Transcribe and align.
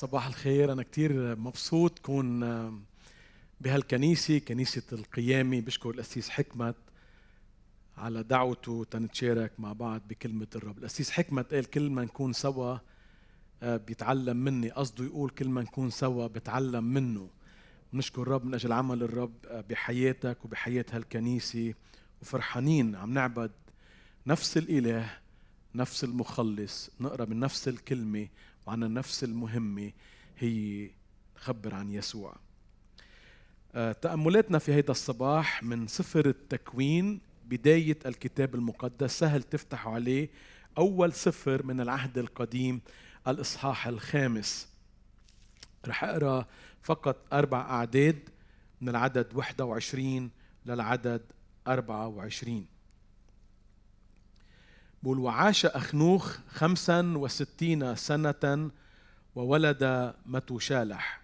صباح 0.00 0.26
الخير. 0.26 0.72
أنا 0.72 0.82
كتير 0.82 1.36
مبسوط 1.36 1.98
كون 1.98 2.40
بهالكنيسة 3.60 4.38
كنيسة 4.38 4.82
القيامة. 4.92 5.60
بشكر 5.60 5.90
الأسيس 5.90 6.28
حكمت 6.28 6.74
على 7.98 8.22
دعوته 8.22 8.86
تنتشارك 8.90 9.52
مع 9.58 9.72
بعض 9.72 10.00
بكلمة 10.08 10.46
الرب. 10.56 10.78
الأسيس 10.78 11.10
حكمت 11.10 11.54
قال 11.54 11.64
كل 11.64 11.90
ما 11.90 12.04
نكون 12.04 12.32
سوا 12.32 12.78
آه، 13.62 13.76
بيتعلم 13.76 14.36
مني. 14.36 14.70
قصده 14.70 15.04
يقول 15.04 15.30
كل 15.30 15.48
ما 15.48 15.62
نكون 15.62 15.90
سوا 15.90 16.26
بتعلم 16.26 16.84
منه. 16.84 17.28
بنشكر 17.92 18.22
الرب 18.22 18.44
من 18.44 18.54
أجل 18.54 18.72
عمل 18.72 19.02
الرب 19.02 19.34
آه، 19.46 19.60
بحياتك 19.60 20.44
وبحياة 20.44 20.84
هالكنيسة. 20.92 21.74
وفرحانين 22.22 22.96
عم 22.96 23.14
نعبد 23.14 23.50
نفس 24.26 24.56
الإله 24.56 25.10
نفس 25.74 26.04
المخلص. 26.04 26.90
نقرأ 27.00 27.24
من 27.24 27.40
نفس 27.40 27.68
الكلمة 27.68 28.28
وعنا 28.70 28.88
نفس 28.88 29.24
المهمة 29.24 29.92
هي 30.38 30.90
نخبر 31.36 31.74
عن 31.74 31.92
يسوع. 31.92 32.36
آه، 33.74 33.92
تأملاتنا 33.92 34.58
في 34.58 34.72
هذا 34.72 34.90
الصباح 34.90 35.62
من 35.62 35.86
سفر 35.86 36.28
التكوين 36.28 37.20
بداية 37.44 37.98
الكتاب 38.06 38.54
المقدس. 38.54 39.18
سهل 39.18 39.42
تفتحوا 39.42 39.94
عليه. 39.94 40.28
أول 40.78 41.12
سفر 41.12 41.66
من 41.66 41.80
العهد 41.80 42.18
القديم 42.18 42.80
الإصحاح 43.28 43.86
الخامس. 43.86 44.68
رح 45.86 46.04
أقرأ 46.04 46.46
فقط 46.82 47.16
أربع 47.32 47.60
أعداد 47.60 48.28
من 48.80 48.88
العدد 48.88 49.34
21 49.34 50.30
للعدد 50.66 51.22
24 51.68 52.66
بقول 55.02 55.18
وعاش 55.18 55.66
أخنوخ 55.66 56.38
خمسا 56.48 57.14
وستين 57.16 57.96
سنة 57.96 58.70
وولد 59.34 60.14
متوشالح. 60.26 61.20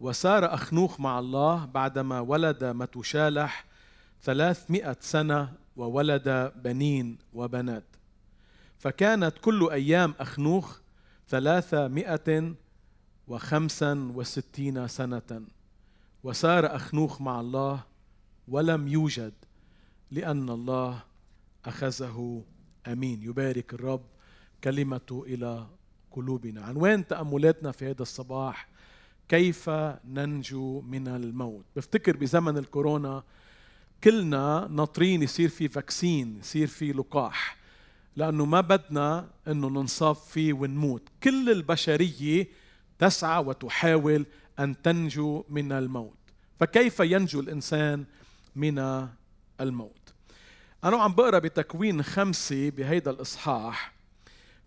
وسار 0.00 0.54
أخنوخ 0.54 1.00
مع 1.00 1.18
الله 1.18 1.64
بعدما 1.64 2.20
ولد 2.20 2.64
متوشالح 2.64 3.64
ثلاثمائة 4.22 4.96
سنة 5.00 5.52
وولد 5.76 6.52
بنين 6.56 7.18
وبنات. 7.32 7.84
فكانت 8.78 9.38
كل 9.40 9.68
أيام 9.70 10.14
أخنوخ 10.20 10.78
ثلاثمائة 11.28 12.54
وخمسا 13.28 14.12
وستين 14.14 14.88
سنة. 14.88 15.42
وسار 16.22 16.76
أخنوخ 16.76 17.20
مع 17.20 17.40
الله 17.40 17.82
ولم 18.48 18.88
يوجد 18.88 19.34
لأن 20.10 20.50
الله 20.50 21.02
أخذه 21.64 22.44
آمين. 22.86 23.22
يبارك 23.22 23.74
الرب 23.74 24.02
كلمته 24.64 25.24
إلى 25.26 25.66
قلوبنا. 26.10 26.62
عنوان 26.62 27.06
تأملاتنا 27.06 27.72
في 27.72 27.90
هذا 27.90 28.02
الصباح 28.02 28.68
كيف 29.28 29.70
ننجو 30.04 30.80
من 30.80 31.08
الموت؟ 31.08 31.64
بفتكر 31.76 32.16
بزمن 32.16 32.58
الكورونا 32.58 33.22
كلنا 34.04 34.68
ناطرين 34.70 35.22
يصير 35.22 35.48
في 35.48 35.68
فاكسين 35.68 36.38
يصير 36.38 36.66
في 36.66 36.92
لقاح 36.92 37.56
لأنه 38.16 38.44
ما 38.44 38.60
بدنا 38.60 39.30
إنه 39.48 39.68
ننصاب 39.68 40.16
فيه 40.16 40.52
ونموت. 40.52 41.08
كل 41.22 41.50
البشرية 41.50 42.48
تسعى 42.98 43.44
وتحاول 43.44 44.26
أن 44.58 44.82
تنجو 44.82 45.44
من 45.48 45.72
الموت. 45.72 46.18
فكيف 46.60 47.00
ينجو 47.00 47.40
الإنسان 47.40 48.04
من 48.56 49.08
الموت؟ 49.60 49.99
أنا 50.84 51.02
عم 51.02 51.12
بقرأ 51.12 51.38
بتكوين 51.38 52.02
خمسة 52.02 52.70
بهيدا 52.70 53.10
الإصحاح. 53.10 53.92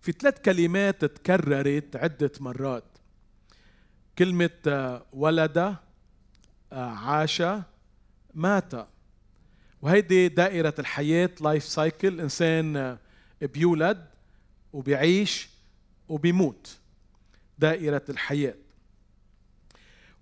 في 0.00 0.12
ثلاث 0.12 0.40
كلمات 0.40 1.04
تكررت 1.04 1.96
عدة 1.96 2.32
مرات. 2.40 2.84
كلمة 4.18 4.50
آه، 4.66 5.06
ولد 5.12 5.58
آه، 5.58 5.76
عاش 6.72 7.42
مات. 8.34 8.72
وهيدي 9.82 10.28
دائرة 10.28 10.74
الحياة 10.78 11.30
life 11.40 11.64
cycle 11.64 12.08
الإنسان 12.08 12.76
آه، 12.76 12.98
بيولد 13.42 14.06
وبيعيش 14.72 15.48
وبيموت. 16.08 16.78
دائرة 17.58 18.04
الحياة. 18.08 18.54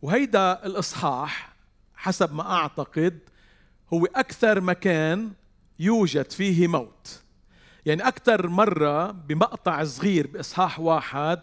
وهيدا 0.03 0.67
الإصحاح 0.67 1.53
حسب 1.95 2.35
ما 2.35 2.53
أعتقد 2.53 3.19
هو 3.93 4.07
أكثر 4.07 4.61
مكان 4.61 5.33
يوجد 5.79 6.31
فيه 6.31 6.69
موت. 6.69 7.23
يعني 7.87 8.09
أكثر 8.09 8.49
مرة 8.49 9.11
بمقطع 9.11 9.85
صغير 9.85 10.27
بإصحاح 10.27 10.81
واحد 10.81 11.41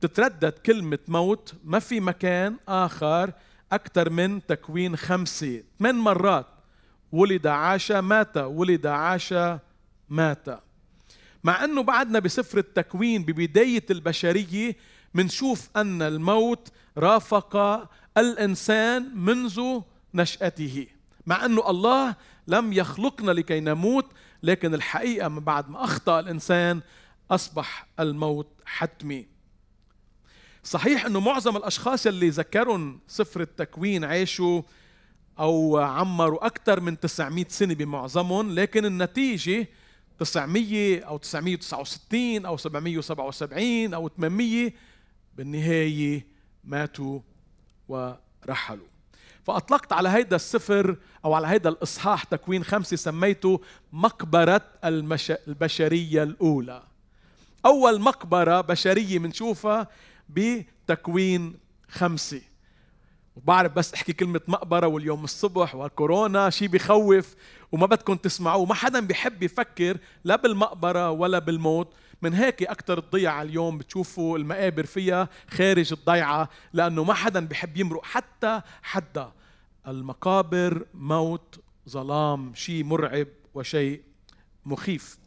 بتتردد 0.00 0.52
كلمة 0.52 0.98
موت 1.08 1.54
ما 1.64 1.78
في 1.78 2.00
مكان 2.00 2.56
آخر 2.68 3.32
أكثر 3.72 4.10
من 4.10 4.46
تكوين 4.46 4.96
خمسة 4.96 5.62
ثمان 5.78 5.94
مرات 5.94 6.46
ولد 7.12 7.46
عاش 7.46 7.92
مات. 7.92 8.36
ولد 8.36 8.86
عاش 8.86 9.34
مات. 10.08 10.46
مع 11.44 11.64
أنه 11.64 11.82
بعدنا 11.82 12.18
بسفر 12.18 12.58
التكوين 12.58 13.24
ببداية 13.24 13.84
البشرية 13.90 14.76
منشوف 15.14 15.68
أن 15.76 16.02
الموت 16.02 16.68
رافق 16.98 17.56
الإنسان 18.18 19.12
منذ 19.14 19.80
نشأته. 20.14 20.86
مع 21.26 21.44
أنه 21.44 21.70
الله 21.70 22.16
لم 22.46 22.72
يخلقنا 22.72 23.30
لكي 23.32 23.60
نموت 23.60 24.06
لكن 24.42 24.74
الحقيقة 24.74 25.28
من 25.28 25.40
بعد 25.40 25.70
ما 25.70 25.84
أخطأ 25.84 26.20
الإنسان 26.20 26.80
أصبح 27.30 27.86
الموت 28.00 28.48
حتمي. 28.64 29.26
صحيح 30.64 31.06
أنه 31.06 31.20
معظم 31.20 31.56
الأشخاص 31.56 32.06
اللي 32.06 32.28
ذكرهم 32.28 33.00
سفر 33.06 33.40
التكوين 33.40 34.04
عاشوا 34.04 34.62
أو 35.38 35.78
عمروا 35.78 36.46
أكثر 36.46 36.80
من 36.80 37.00
900 37.00 37.44
سنة 37.48 37.74
بمعظمهم 37.74 38.54
لكن 38.54 38.84
النتيجة 38.84 39.68
900 40.18 41.00
أو 41.00 41.16
969 41.16 42.46
أو 42.46 42.56
777 42.56 43.94
أو 43.94 44.08
800 44.08 44.72
بالنهاية 45.36 46.26
ماتوا 46.64 47.20
ورحلوا. 47.88 48.89
فأطلقت 49.50 49.92
على 49.92 50.08
هيدا 50.08 50.36
السفر 50.36 50.96
أو 51.24 51.34
على 51.34 51.46
هيدا 51.46 51.68
الإصحاح 51.68 52.24
تكوين 52.24 52.64
خمسة 52.64 52.96
سميته 52.96 53.60
مقبرة 53.92 54.62
المش... 54.84 55.30
البشرية 55.30 56.22
الأولى. 56.22 56.82
أول 57.66 58.00
مقبرة 58.00 58.60
بشرية 58.60 59.18
بنشوفها 59.18 59.88
بتكوين 60.28 61.54
خمسة. 61.88 62.40
وبعرف 63.36 63.72
بس 63.72 63.94
أحكي 63.94 64.12
كلمة 64.12 64.40
مقبرة 64.48 64.86
واليوم 64.86 65.24
الصبح 65.24 65.74
والكورونا 65.74 66.50
شيء 66.50 66.68
بخوف 66.68 67.34
وما 67.72 67.86
بدكم 67.86 68.16
تسمعوه. 68.16 68.66
ما 68.66 68.74
حدا 68.74 69.00
بيحب 69.00 69.42
يفكر 69.42 69.98
لا 70.24 70.36
بالمقبرة 70.36 71.10
ولا 71.10 71.38
بالموت. 71.38 71.92
من 72.22 72.34
هيك 72.34 72.62
أكثر 72.62 72.98
الضيعة 72.98 73.42
اليوم 73.42 73.78
بتشوفوا 73.78 74.38
المقابر 74.38 74.86
فيها 74.86 75.28
خارج 75.50 75.92
الضيعة 75.92 76.48
لأنه 76.72 77.04
ما 77.04 77.14
حدا 77.14 77.40
بيحب 77.40 77.76
يمرق 77.76 78.04
حتى 78.04 78.60
حدا. 78.82 79.32
المقابر 79.88 80.86
موت 80.94 81.60
ظلام 81.88 82.54
شيء 82.54 82.84
مرعب 82.84 83.26
وشيء 83.54 84.02
مخيف. 84.66 85.18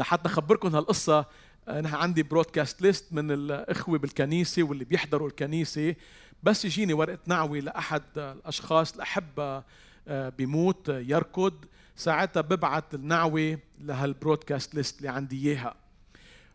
حتى 0.00 0.28
أخبركم 0.28 0.76
هالقصة 0.76 1.26
أنا 1.68 1.96
عندي 1.96 2.22
برودكاست 2.22 2.82
ليست 2.82 3.12
من 3.12 3.30
الإخوة 3.30 3.98
بالكنيسة 3.98 4.62
واللي 4.62 4.84
بيحضروا 4.84 5.28
الكنيسة. 5.28 5.94
بس 6.42 6.64
يجيني 6.64 6.92
ورقة 6.92 7.18
نعوي 7.26 7.60
لأحد 7.60 8.02
الأشخاص 8.16 8.94
الأحبة 8.94 9.62
آه، 10.08 10.28
بيموت 10.28 10.88
يركض. 10.88 11.54
ساعتها 11.96 12.40
ببعت 12.40 12.94
النعوة 12.94 13.58
لهالبرودكاست 13.80 14.74
ليست 14.74 14.98
اللي 14.98 15.08
عندي 15.08 15.48
إياها. 15.48 15.74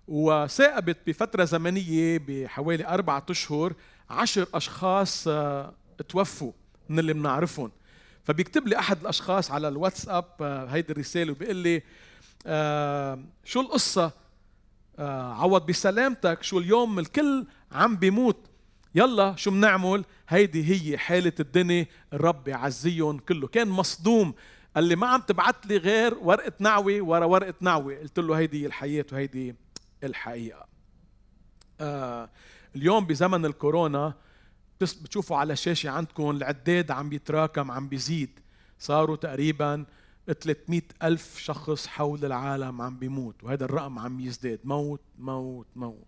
وثاقبت 0.08 0.98
بفترة 1.08 1.44
زمنية 1.44 2.18
بحوالي 2.28 2.88
أربعة 2.88 3.26
أشهر 3.30 3.74
عشر 4.10 4.48
أشخاص 4.54 5.28
آه، 5.28 5.74
توفوا. 6.10 6.52
من 6.90 7.00
اللي 7.00 7.14
بنعرفهم. 7.14 7.72
فبيكتب 8.24 8.68
لي 8.68 8.80
أحد 8.80 9.02
الأشخاص 9.02 9.52
على 9.52 9.68
الواتساب 9.68 10.26
آه، 10.42 10.66
هيدي 10.66 10.94
الرسالة 10.94 11.32
وبيقول 11.32 11.56
لي 11.56 11.84
آه 12.48 13.20
شو 13.46 13.62
القصة؟ 13.62 14.12
آه 15.00 15.34
عوض 15.34 15.66
بسلامتك 15.66 16.44
شو 16.44 16.60
اليوم؟ 16.60 17.00
الكل 17.00 17.46
عم 17.72 17.96
بيموت. 17.96 18.38
يلا 18.96 19.36
شو 19.36 19.52
بنعمل؟ 19.52 20.06
هيدي 20.30 20.92
هي 20.92 20.98
حالة 20.98 21.34
الدنيا 21.40 21.86
الرب 22.14 22.48
يعزيهم 22.48 23.18
كله. 23.18 23.48
كان 23.48 23.68
مصدوم. 23.68 24.34
قال 24.76 24.84
لي 24.84 24.96
ما 24.96 25.08
عم 25.08 25.22
تبعت 25.22 25.66
لي 25.66 25.78
غير 25.78 26.14
ورقة 26.22 26.52
نعوة 26.60 27.02
ورا 27.02 27.26
ورقة 27.26 27.54
نعوة 27.62 27.96
قلت 27.96 28.20
له 28.20 28.38
هيدي 28.38 28.66
الحياة 28.66 29.06
وهيدي 29.12 29.56
الحقيقة. 30.04 30.68
اليوم 32.76 33.06
بزمن 33.06 33.46
الكورونا 33.46 34.14
بتشوفوا 34.82 35.38
على 35.38 35.54
الشاشة 35.54 35.90
عندكم 35.90 36.30
العداد 36.30 36.92
عم 36.92 37.14
يتراكم 37.14 37.72
عم 37.72 37.90
بيزيد. 37.90 38.40
صاروا 38.80 39.16
تقريبا 39.16 39.86
300 40.42 40.82
ألف 41.04 41.38
شخص 41.38 41.88
حول 41.88 42.26
العالم 42.26 42.82
عم 42.82 42.98
بيموت 42.98 43.44
وهذا 43.44 43.66
الرقم 43.66 44.00
عم 44.00 44.20
يزداد. 44.20 44.60
موت 44.64 45.02
موت 45.18 45.68
موت. 45.76 46.08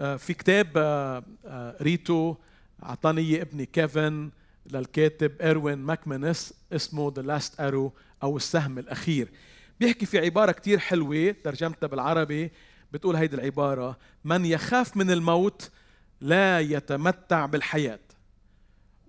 آه، 0.00 0.16
في 0.16 0.34
كتاب 0.34 0.72
آه، 0.76 1.24
آه، 1.46 1.76
ريتو 1.82 2.34
أعطاني 2.82 3.42
ابني 3.42 3.66
كيفن 3.66 4.30
للكاتب 4.66 5.42
اروين 5.42 5.78
ماكمانس 5.78 6.54
اسمه 6.72 7.12
The 7.16 7.22
Last 7.22 7.60
Arrow 7.60 7.92
أو 8.22 8.36
السهم 8.36 8.78
الأخير. 8.78 9.28
بيحكي 9.80 10.06
في 10.06 10.18
عبارة 10.18 10.52
كتير 10.52 10.78
حلوة 10.78 11.34
ترجمتها 11.44 11.86
بالعربي 11.86 12.50
بتقول 12.92 13.16
هيدي 13.16 13.36
العبارة 13.36 13.98
من 14.24 14.44
يخاف 14.44 14.96
من 14.96 15.10
الموت 15.10 15.70
لا 16.20 16.60
يتمتع 16.60 17.46
بالحياة. 17.46 18.00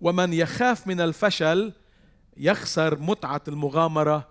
ومن 0.02 0.34
يخاف 0.34 0.88
من 0.88 1.02
الفشل 1.02 1.74
يخسر 2.38 3.00
متعة 3.00 3.42
المغامرة 3.48 4.28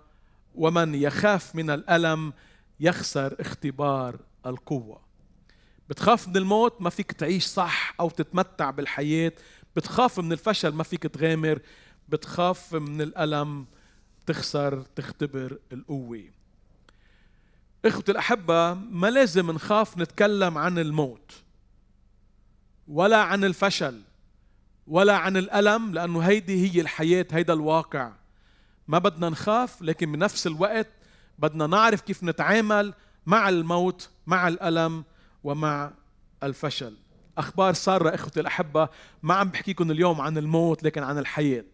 ومن 0.55 0.95
يخاف 0.95 1.55
من 1.55 1.69
الألم 1.69 2.33
يخسر 2.79 3.35
اختبار 3.39 4.19
القوة. 4.45 5.01
بتخاف 5.89 6.27
من 6.27 6.37
الموت 6.37 6.81
ما 6.81 6.89
فيك 6.89 7.11
تعيش 7.11 7.45
صح 7.45 7.95
أو 7.99 8.09
تتمتع 8.09 8.69
بالحياة. 8.69 9.31
بتخاف 9.75 10.19
من 10.19 10.31
الفشل 10.31 10.69
ما 10.69 10.83
فيك 10.83 11.03
تغامر. 11.03 11.59
بتخاف 12.09 12.75
من 12.75 13.01
الألم 13.01 13.65
تخسر 14.25 14.81
تختبر 14.81 15.57
القوة. 15.71 16.23
اخوتي 17.85 18.11
الأحبة 18.11 18.73
ما 18.73 19.07
لازم 19.07 19.51
نخاف 19.51 19.97
نتكلم 19.97 20.57
عن 20.57 20.79
الموت. 20.79 21.31
ولا 22.91 23.17
عن 23.17 23.43
الفشل 23.43 24.01
ولا 24.87 25.17
عن 25.17 25.37
الألم 25.37 25.93
لأنه 25.93 26.19
هيدي 26.19 26.71
هي 26.71 26.81
الحياة 26.81 27.25
هيدا 27.31 27.53
الواقع. 27.53 28.11
ما 28.87 28.99
بدنا 28.99 29.29
نخاف 29.29 29.81
لكن 29.81 30.11
بنفس 30.11 30.47
الوقت 30.47 30.87
بدنا 31.39 31.67
نعرف 31.67 32.01
كيف 32.01 32.23
نتعامل 32.23 32.93
مع 33.25 33.49
الموت 33.49 34.09
مع 34.27 34.47
الألم 34.47 35.03
ومع 35.43 35.91
الفشل. 36.43 36.97
أخبار 37.37 37.73
سارة 37.73 38.15
إخوتي 38.15 38.39
الأحبة 38.39 38.89
ما 39.23 39.33
عم 39.33 39.49
بحكيكم 39.49 39.91
اليوم 39.91 40.21
عن 40.21 40.37
الموت 40.37 40.83
لكن 40.83 41.03
عن 41.03 41.17
الحياة. 41.17 41.65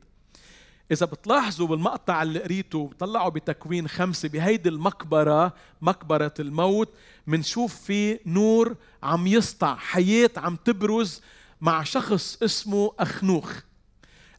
إذا 0.91 1.05
بتلاحظوا 1.05 1.67
بالمقطع 1.67 2.23
اللي 2.23 2.39
قريته 2.39 2.91
طلعوا 2.99 3.29
بتكوين 3.29 3.87
خمسة 3.87 4.29
بهيدي 4.29 4.69
المقبرة 4.69 5.53
مقبرة 5.81 6.33
الموت 6.39 6.93
منشوف 7.27 7.75
في 7.75 8.19
نور 8.25 8.75
عم 9.03 9.27
يسطع 9.27 9.75
حياة 9.75 10.29
عم 10.37 10.55
تبرز 10.55 11.21
مع 11.61 11.83
شخص 11.83 12.43
اسمه 12.43 12.91
أخنوخ. 12.99 13.59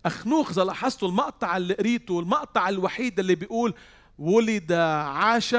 أخنوخ 0.06 0.50
إذا 0.50 0.64
لاحظتوا 0.64 1.08
المقطع 1.08 1.56
اللي 1.56 1.74
قريته 1.74 2.20
المقطع 2.20 2.68
الوحيد 2.68 3.18
اللي 3.18 3.34
بيقول 3.34 3.74
ولد 4.18 4.72
عاش 4.72 5.56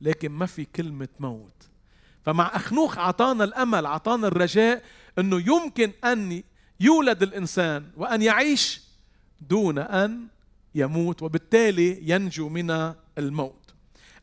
لكن 0.00 0.28
ما 0.28 0.46
في 0.46 0.64
كلمة 0.64 1.08
موت. 1.20 1.52
فمع 2.24 2.56
أخنوخ 2.56 2.98
أعطانا 2.98 3.44
الأمل 3.44 3.86
أعطانا 3.86 4.26
الرجاء 4.26 4.82
أنه 5.18 5.36
يمكن 5.46 5.92
أن 6.04 6.42
يولد 6.80 7.22
الإنسان 7.22 7.90
وأن 7.96 8.22
يعيش 8.22 8.89
دون 9.40 9.78
أن 9.78 10.26
يموت 10.74 11.22
وبالتالي 11.22 12.10
ينجو 12.10 12.48
من 12.48 12.94
الموت. 13.18 13.74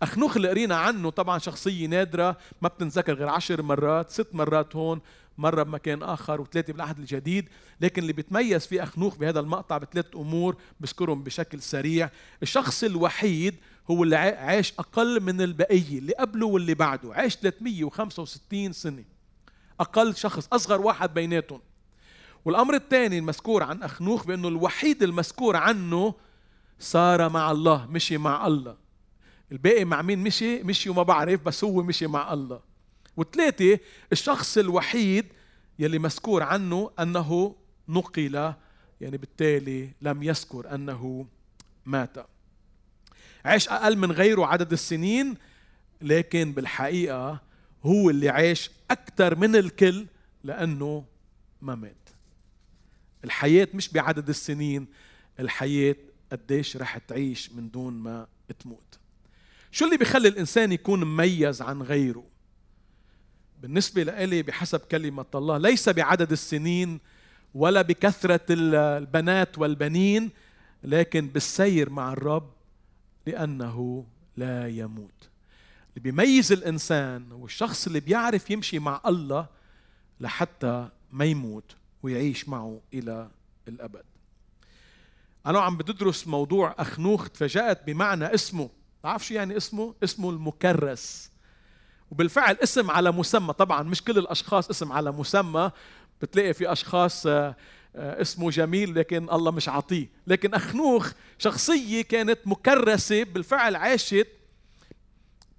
أخنوخ 0.02 0.36
اللي 0.36 0.50
قرينا 0.50 0.76
عنه 0.76 1.10
طبعا 1.10 1.40
شخصية 1.40 1.88
نادرة 1.88 2.38
ما 2.62 2.70
بتنذكر 2.70 3.14
غير 3.14 3.28
عشر 3.28 3.62
مرات 3.62 4.10
ست 4.10 4.28
مرات 4.34 4.76
هون 4.76 5.02
مرة 5.38 5.64
بمكان 5.64 6.04
آخر 6.04 6.42
وثلاثة 6.42 6.74
بالعهد 6.74 7.00
الجديد. 7.00 7.50
لكن 7.82 8.02
اللي 8.02 8.14
بيتميز 8.14 8.68
في 8.68 8.84
أخنوخ 8.84 9.16
بهذا 9.16 9.40
المقطع 9.40 9.78
بثلاث 9.78 10.06
أمور 10.16 10.56
بذكرهم 10.80 11.24
بشكل 11.24 11.62
سريع. 11.62 12.10
الشخص 12.44 12.84
الوحيد 12.84 13.56
هو 13.92 14.04
اللي 14.04 14.16
عاش 14.16 14.74
أقل 14.80 15.24
من 15.24 15.42
البقية 15.42 16.00
اللي 16.00 16.14
قبله 16.14 16.46
واللي 16.48 16.74
بعده. 16.74 17.14
عاش 17.14 17.36
365 17.36 18.74
سنة. 18.74 19.04
أقل 19.80 20.16
شخص 20.16 20.48
أصغر 20.54 20.82
واحد 20.82 21.14
بيناتهم. 21.14 21.62
والأمر 22.48 22.74
الثاني 22.74 23.18
المذكور 23.18 23.64
عن 23.64 23.84
أخنوخ 23.84 24.26
بأنه 24.26 24.48
الوحيد 24.48 25.04
المذكور 25.04 25.56
عنه 25.56 26.14
صار 26.80 27.30
مع 27.30 27.52
الله 27.52 27.86
مشي 27.86 28.18
مع 28.18 28.48
الله. 28.48 28.78
الباقي 29.52 29.86
مع 29.86 30.02
مين 30.02 30.20
مشي؟ 30.20 30.64
مشي 30.64 30.90
وما 30.90 31.04
بعرف 31.04 31.44
بس 31.44 31.64
هو 31.64 31.84
مشي 31.84 32.08
مع 32.08 32.34
الله. 32.34 32.60
وثلاثة 33.18 33.80
الشخص 34.12 34.58
الوحيد 34.58 35.26
يلي 35.80 36.00
مذكور 36.00 36.44
عنه 36.44 36.92
أنه 37.00 37.56
نقل 37.90 38.54
يعني 39.02 39.18
بالتالي 39.18 39.92
لم 40.02 40.24
يذكر 40.24 40.76
أنه 40.76 41.28
مات. 41.86 42.18
عاش 43.46 43.70
أقل 43.70 43.98
من 43.98 44.12
غيره 44.12 44.46
عدد 44.46 44.72
السنين 44.72 45.36
لكن 46.02 46.52
بالحقيقة 46.52 47.42
هو 47.84 48.10
اللي 48.10 48.30
عاش 48.30 48.72
أكثر 48.92 49.36
من 49.36 49.56
الكل 49.56 50.06
لأنه 50.44 51.06
ما 51.62 51.76
مات. 51.76 52.07
الحياة 53.24 53.68
مش 53.74 53.90
بعدد 53.90 54.30
السنين 54.30 54.88
الحياة 55.40 55.96
قديش 56.32 56.78
رح 56.78 56.98
تعيش 56.98 57.52
من 57.52 57.70
دون 57.70 57.94
ما 57.94 58.28
تموت. 58.60 59.00
شو 59.72 59.86
اللي 59.86 59.98
بيخلي 59.98 60.28
الإنسان 60.28 60.72
يكون 60.72 61.04
مميز 61.04 61.62
عن 61.62 61.82
غيره؟ 61.82 62.24
بالنسبة 63.62 64.04
لإلي 64.04 64.44
بحسب 64.44 64.80
كلمة 64.80 65.26
الله 65.36 65.58
ليس 65.58 65.90
بعدد 65.90 66.32
السنين 66.32 67.00
ولا 67.54 67.82
بكثرة 67.82 68.46
البنات 68.50 69.58
والبنين 69.58 70.30
لكن 70.84 71.28
بالسير 71.28 71.90
مع 71.90 72.14
الرب 72.14 72.52
لأنه 73.26 74.06
لا 74.38 74.68
يموت. 74.68 75.30
اللي 75.90 76.12
بيميز 76.12 76.52
الإنسان 76.52 77.32
هو 77.32 77.46
الشخص 77.46 77.88
اللي 77.88 78.00
بيعرف 78.00 78.52
يمشي 78.52 78.80
مع 78.80 79.02
الله 79.06 79.48
لحتى 80.20 80.90
ما 81.12 81.26
يموت 81.26 81.76
ويعيش 82.08 82.50
معه 82.50 82.82
إلى 82.94 83.30
الأبد. 83.68 84.04
أنا 85.46 85.60
عم 85.60 85.78
بدرس 85.78 86.28
موضوع 86.28 86.76
أخنوخ 86.80 87.30
تفاجأت 87.30 87.84
بمعنى 87.88 88.26
اسمه. 88.26 88.70
تعرف 89.04 89.26
شو 89.28 89.34
يعني 89.34 89.58
اسمه؟ 89.58 89.96
اسمه 90.04 90.30
المكرس. 90.30 91.32
وبالفعل 92.12 92.58
اسم 92.64 92.92
على 92.92 93.12
مسمى. 93.12 93.54
طبعا 93.54 93.84
مش 93.84 94.04
كل 94.04 94.18
الأشخاص 94.18 94.70
اسم 94.70 94.92
على 94.92 95.12
مسمى. 95.12 95.72
بتلاقي 96.22 96.54
في 96.54 96.72
أشخاص 96.72 97.28
آه، 97.28 97.56
آه، 97.96 98.22
اسمه 98.22 98.52
جميل 98.52 98.96
لكن 98.96 99.30
الله 99.30 99.52
مش 99.52 99.70
عطيه 99.70 100.08
لكن 100.28 100.54
أخنوخ 100.54 101.12
شخصية 101.38 102.02
كانت 102.02 102.40
مكرسة. 102.46 103.24
بالفعل 103.24 103.76
عاشت 103.76 104.28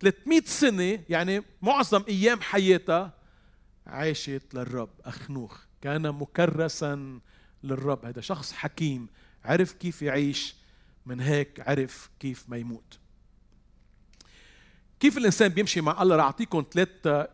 300 0.01 0.43
سنة. 0.45 1.01
يعني 1.09 1.43
معظم 1.63 2.05
أيام 2.09 2.41
حياتها 2.41 3.13
عاشت 3.87 4.43
للرب 4.55 4.91
أخنوخ. 5.05 5.68
كان 5.81 6.13
مكرسا 6.13 7.21
للرب. 7.63 8.05
هذا 8.05 8.21
شخص 8.21 8.53
حكيم 8.53 9.09
عرف 9.45 9.73
كيف 9.73 10.03
يعيش 10.03 10.55
من 11.07 11.21
هيك 11.21 11.61
عرف 11.61 12.11
كيف 12.21 12.45
ما 12.49 12.57
يموت. 12.57 12.99
كيف 15.01 15.19
الإنسان 15.19 15.49
بيمشي 15.49 15.81
مع 15.81 16.03
الله؟ 16.03 16.17
رح 16.17 16.25
أعطيكم 16.25 16.65
ثلاث 16.73 17.27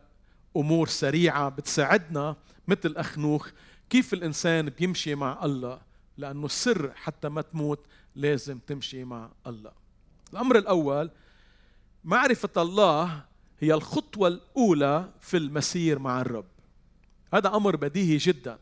أمور 0.57 0.89
سريعة 0.89 1.49
بتساعدنا 1.49 2.37
مثل 2.69 2.95
اخنوخ 2.97 3.51
كيف 3.91 4.15
الإنسان 4.15 4.71
بيمشي 4.71 5.15
مع 5.15 5.45
الله؟ 5.45 5.81
لأنه 6.17 6.47
السر 6.47 6.93
حتى 6.95 7.29
ما 7.29 7.43
تموت 7.43 7.87
لازم 8.15 8.59
تمشي 8.59 9.05
مع 9.05 9.31
الله. 9.47 9.73
الأمر 10.33 10.59
الأول 10.59 11.11
معرفة 12.05 12.63
الله 12.63 13.25
هي 13.61 13.75
الخطوة 13.75 14.29
الأولى 14.29 15.13
في 15.21 15.37
المسير 15.37 15.99
مع 15.99 16.21
الرب. 16.21 16.54
هذا 17.35 17.49
أمر 17.49 17.77
بديهي 17.77 18.17
جدا. 18.17 18.59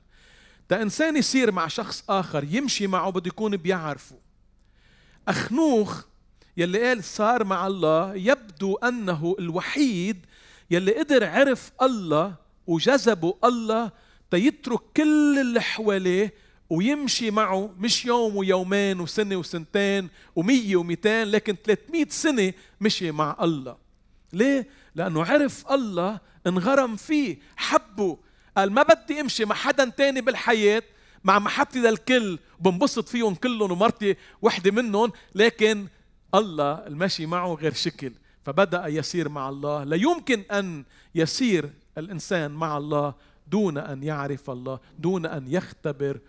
تا 0.68 0.82
إنسان 0.82 1.16
يصير 1.16 1.52
مع 1.52 1.68
شخص 1.68 2.04
آخر 2.08 2.44
يمشي 2.50 2.86
معه 2.86 3.10
بده 3.10 3.28
يكون 3.28 3.56
بيعرفه. 3.56 4.16
أخنوخ 5.28 6.04
يلي 6.56 6.88
قال 6.88 7.04
صار 7.04 7.44
مع 7.44 7.66
الله 7.66 8.14
يبدو 8.14 8.76
أنه 8.76 9.36
الوحيد 9.38 10.26
يلي 10.70 10.92
قدر 10.98 11.24
عرف 11.24 11.72
الله 11.82 12.34
وجذبه 12.66 13.34
الله 13.44 13.90
تيترك 14.30 14.80
كل 14.96 15.38
اللي 15.40 15.60
حواليه 15.60 16.34
ويمشي 16.70 17.30
معه 17.30 17.74
مش 17.78 18.04
يوم 18.04 18.36
ويومين 18.36 19.00
وسنة 19.00 19.36
وسنتين 19.36 20.08
ومية 20.36 20.76
ومئتين 20.76 21.28
لكن 21.28 21.56
300 21.64 22.06
سنة 22.08 22.52
مشي 22.80 23.10
مع 23.10 23.36
الله. 23.42 23.76
ليه؟ 24.32 24.68
لأنه 24.94 25.24
عرف 25.24 25.72
الله 25.72 26.20
انغرم 26.46 26.96
فيه 26.96 27.38
حبه 27.56 28.18
قال 28.56 28.72
ما 28.72 28.82
بدي 28.82 29.20
امشي 29.20 29.44
مع 29.44 29.54
حدا 29.54 29.90
تاني 29.90 30.20
بالحياة 30.20 30.82
مع 31.24 31.38
محبتي 31.38 31.78
للكل 31.78 32.38
بنبسط 32.60 33.08
فيهم 33.08 33.34
كلهم 33.34 33.72
ومرتي 33.72 34.16
وحدة 34.42 34.70
منهم 34.70 35.12
لكن 35.34 35.86
الله 36.34 36.72
المشي 36.72 37.26
معه 37.26 37.54
غير 37.54 37.72
شكل. 37.72 38.12
فبدأ 38.44 38.86
يسير 38.86 39.28
مع 39.28 39.48
الله. 39.48 39.84
لا 39.84 39.96
يمكن 39.96 40.40
أن 40.40 40.84
يسير 41.14 41.70
الإنسان 41.98 42.50
مع 42.50 42.78
الله 42.78 43.14
دون 43.46 43.78
أن 43.78 44.02
يعرف 44.02 44.50
الله 44.50 44.80
دون 44.98 45.26
أن 45.26 45.46
يختبر 45.48 46.20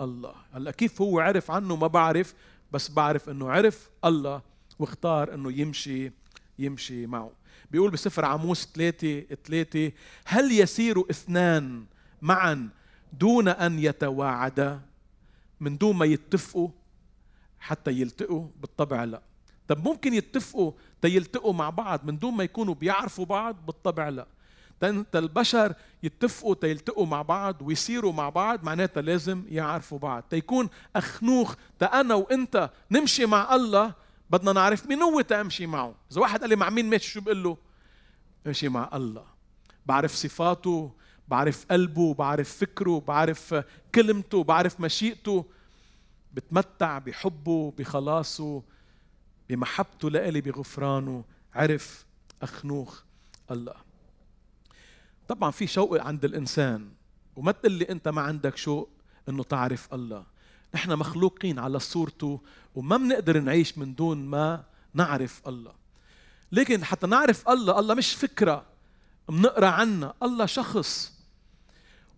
الله. 0.00 0.34
هلأ 0.52 0.70
كيف 0.70 1.02
هو 1.02 1.20
عرف 1.20 1.50
عنه؟ 1.50 1.76
ما 1.76 1.86
بعرف 1.86 2.34
بس 2.72 2.88
بعرف 2.90 3.28
أنه 3.28 3.50
عرف 3.50 3.90
الله 4.04 4.42
واختار 4.78 5.34
أنه 5.34 5.52
يمشي 5.52 6.12
يمشي 6.58 7.06
معه. 7.06 7.30
بيقول 7.70 7.90
بسفر 7.90 8.24
عاموس 8.24 8.68
ثلاثة 8.74 9.20
ثلاثة 9.44 9.92
هل 10.24 10.52
يسير 10.52 11.10
اثنان 11.10 11.84
معا 12.22 12.68
دون 13.12 13.48
أن 13.48 13.78
يتواعدا؟ 13.78 14.80
من 15.60 15.78
دون 15.78 15.96
ما 15.96 16.06
يتفقوا 16.06 16.68
حتى 17.58 17.90
يلتقوا؟ 17.90 18.46
بالطبع 18.60 19.04
لا. 19.04 19.22
طب 19.68 19.88
ممكن 19.88 20.14
يتفقوا 20.14 20.72
تيلتقوا 21.02 21.52
مع 21.52 21.70
بعض 21.70 22.00
من 22.04 22.18
دون 22.18 22.34
ما 22.34 22.44
يكونوا 22.44 22.74
بيعرفوا 22.74 23.24
بعض؟ 23.24 23.66
بالطبع 23.66 24.08
لا. 24.08 24.26
البشر 25.14 25.74
يتفقوا 26.02 26.54
تيلتقوا 26.54 27.06
مع 27.06 27.22
بعض 27.22 27.62
ويصيروا 27.62 28.12
مع 28.12 28.28
بعض 28.28 28.64
معناتها 28.64 29.00
لازم 29.00 29.44
يعرفوا 29.48 29.98
بعض. 29.98 30.22
تيكون 30.30 30.68
أخنوخ 30.96 31.54
تا 31.78 32.00
أنا 32.00 32.14
وأنت 32.14 32.70
نمشي 32.90 33.26
مع 33.26 33.54
الله 33.54 33.94
بدنا 34.34 34.52
نعرف 34.52 34.86
مين 34.86 35.02
هو 35.02 35.20
تامشي 35.20 35.66
معه. 35.66 35.94
إذا 36.12 36.20
واحد 36.20 36.40
قال 36.40 36.50
لي 36.50 36.56
مع 36.56 36.70
مين 36.70 36.90
ماشي؟ 36.90 37.10
شو 37.10 37.20
بقول 37.20 37.42
له؟ 37.42 37.56
امشي 38.46 38.68
مع 38.68 38.90
الله. 38.94 39.24
بعرف 39.86 40.14
صفاته 40.14 40.92
بعرف 41.28 41.66
قلبه 41.70 42.14
بعرف 42.14 42.56
فكره 42.56 43.00
بعرف 43.00 43.64
كلمته 43.94 44.44
بعرف 44.44 44.80
مشيئته. 44.80 45.44
بتمتع 46.34 46.98
بحبه 46.98 47.72
بخلاصه 47.78 48.62
بمحبته 49.48 50.10
لإلي 50.10 50.40
بغفرانه. 50.40 51.24
عرف 51.54 52.06
أخنوخ 52.42 53.02
الله. 53.50 53.74
طبعا 55.28 55.50
في 55.50 55.66
شوق 55.66 56.02
عند 56.02 56.24
الإنسان 56.24 56.88
وما 57.36 57.52
تقول 57.52 57.72
لي 57.72 57.84
أنت 57.84 58.08
ما 58.08 58.22
عندك 58.22 58.56
شوق 58.56 58.90
أنه 59.28 59.42
تعرف 59.42 59.94
الله. 59.94 60.24
نحن 60.74 60.92
مخلوقين 60.92 61.58
على 61.58 61.78
صورته 61.78 62.40
وما 62.74 62.96
بنقدر 62.96 63.40
نعيش 63.40 63.78
من 63.78 63.94
دون 63.94 64.18
ما 64.18 64.64
نعرف 64.94 65.40
الله. 65.46 65.72
لكن 66.52 66.84
حتى 66.84 67.06
نعرف 67.06 67.48
الله 67.48 67.78
الله 67.78 67.94
مش 67.94 68.14
فكرة 68.14 68.64
بنقرأ 69.28 69.66
عنها 69.66 70.14
الله 70.22 70.46
شخص. 70.46 71.12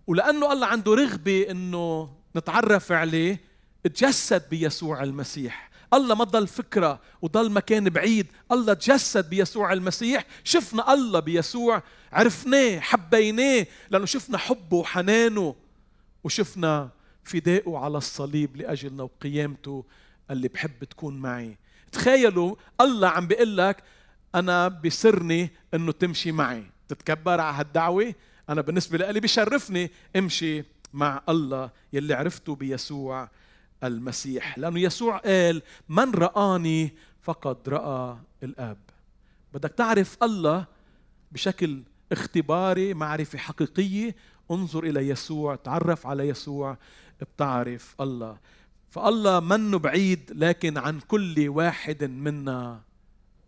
ولأنه 0.07 0.53
الله 0.53 0.67
عنده 0.67 0.95
رغبة 0.95 1.51
أنه 1.51 2.11
نتعرف 2.37 2.93
عليه 2.93 3.41
تجسد 3.85 4.49
بيسوع 4.51 5.03
المسيح. 5.03 5.71
الله 5.95 6.15
ما 6.15 6.25
ضل 6.25 6.47
فكرة 6.47 7.01
وضل 7.23 7.51
مكان 7.51 7.91
بعيد 7.91 8.27
الله 8.53 8.75
تجسد 8.75 9.31
بيسوع 9.31 9.73
المسيح. 9.73 10.27
شفنا 10.45 10.93
الله 10.93 11.21
بيسوع 11.21 11.83
عرفناه 12.13 12.81
حبيناه 12.81 13.67
لأنه 13.91 14.07
شفنا 14.07 14.39
حبه 14.39 14.77
وحنانه 14.77 15.55
وشفنا 16.25 16.91
فدائه 17.27 17.79
على 17.79 17.99
الصليب 17.99 18.57
لأجلنا 18.57 19.03
وقيامته 19.03 19.85
اللي 20.31 20.49
بحب 20.49 20.85
تكون 20.85 21.19
معي. 21.19 21.57
تخيلوا 21.93 22.57
الله 22.81 23.09
عم 23.09 23.27
بيقول 23.27 23.57
لك 23.57 23.83
أنا 24.35 24.69
بسرني 24.69 25.51
أنه 25.75 25.93
تمشي 25.93 26.33
معي. 26.33 26.65
تتكبر 26.89 27.41
على 27.41 27.57
هالدعوة؟ 27.57 28.15
أنا 28.49 28.61
بالنسبة 28.61 28.99
لي 29.11 29.21
بشرفني 29.21 29.91
أمشي 30.17 30.65
مع 30.93 31.23
الله 31.29 31.71
يلي 31.93 32.15
عرفته 32.15 32.55
بيسوع 32.55 33.29
المسيح. 33.85 34.59
لأنه 34.59 34.81
يسوع 34.81 35.17
قال 35.17 35.63
من 35.89 36.11
رآني 36.11 36.95
فقد 37.23 37.69
رأى 37.69 38.17
الآب. 38.43 38.79
بدك 39.55 39.71
تعرف 39.71 40.17
الله 40.23 40.67
بشكل 41.33 41.83
اختباري 42.13 42.95
معرفة 42.95 43.39
حقيقية؟ 43.39 44.15
انظر 44.51 44.85
إلى 44.85 45.09
يسوع 45.09 45.57
تعرف 45.57 46.07
على 46.07 46.29
يسوع. 46.29 46.79
بتعرف 47.25 47.95
الله. 48.01 48.39
فالله 48.91 49.41
منه 49.41 49.79
بعيد 49.79 50.33
لكن 50.35 50.79
عن 50.79 51.01
كل 51.01 51.49
واحد 51.49 52.05
منا 52.05 52.81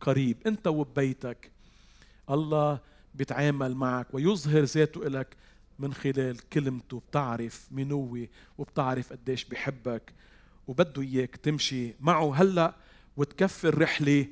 قريب. 0.01 0.37
انت 0.47 0.67
وبيتك. 0.67 1.51
الله 2.31 2.81
بيتعامل 3.15 3.75
معك 3.75 4.07
ويظهر 4.15 4.63
ذاته 4.63 5.05
لك 5.05 5.37
من 5.79 5.95
خلال 5.95 6.49
كلمته. 6.49 7.03
بتعرف 7.11 7.69
مين 7.71 7.93
هو 7.93 8.19
وبتعرف 8.59 9.13
قديش 9.13 9.45
بحبك 9.45 10.13
وبده 10.69 11.03
إياك 11.03 11.37
تمشي 11.37 11.95
معه 12.01 12.35
هلأ 12.35 12.75
وتكفي 13.17 13.69
الرحلة 13.69 14.27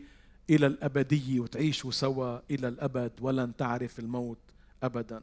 إلى 0.50 0.66
الأبدية 0.66 1.40
وتعيشوا 1.40 1.90
سوا 1.90 2.38
إلى 2.50 2.68
الأبد 2.68 3.12
ولن 3.20 3.56
تعرف 3.56 3.98
الموت 3.98 4.38
ابدا. 4.82 5.22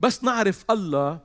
بس 0.00 0.24
نعرف 0.24 0.64
الله 0.70 1.20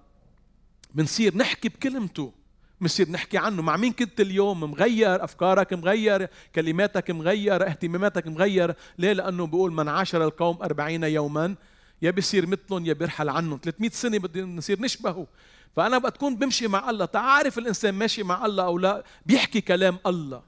منصير 0.95 1.37
نحكي 1.37 1.69
بكلمته 1.69 2.33
منصير 2.81 3.09
نحكي 3.09 3.37
عنه. 3.37 3.61
مع 3.61 3.77
مين 3.77 3.91
كنت 3.93 4.21
اليوم؟ 4.21 4.59
مغير 4.59 5.23
أفكارك 5.23 5.73
مغير 5.73 6.27
كلماتك 6.55 7.11
مغير 7.11 7.67
اهتماماتك 7.67 8.27
مغير. 8.27 8.75
ليه؟ 8.97 9.13
لأنه 9.13 9.47
بيقول 9.47 9.71
من 9.73 9.89
عاشر 9.89 10.23
القوم 10.23 10.57
أربعين 10.63 11.03
يوما 11.03 11.55
يا 12.01 12.11
بيصير 12.11 12.47
مثلهم 12.47 12.85
يا 12.85 12.93
بيرحل 12.93 13.29
عنهم. 13.29 13.59
300 13.63 13.89
سنة 13.89 14.17
بدنا 14.17 14.45
نصير 14.45 14.81
نشبهه. 14.81 15.27
فأنا 15.75 15.97
بقى 15.97 16.11
تكون 16.11 16.35
بمشي 16.35 16.67
مع 16.67 16.89
الله. 16.89 17.05
تعرف 17.05 17.57
الإنسان 17.57 17.93
ماشي 17.93 18.23
مع 18.23 18.45
الله 18.45 18.63
أو 18.63 18.77
لا؟ 18.77 19.03
بيحكي 19.25 19.61
كلام 19.61 19.97
الله. 20.07 20.41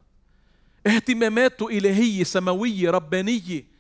اهتماماته 0.88 1.68
إلهية 1.70 2.24
سماوية 2.24 2.90
ربانية. 2.90 3.73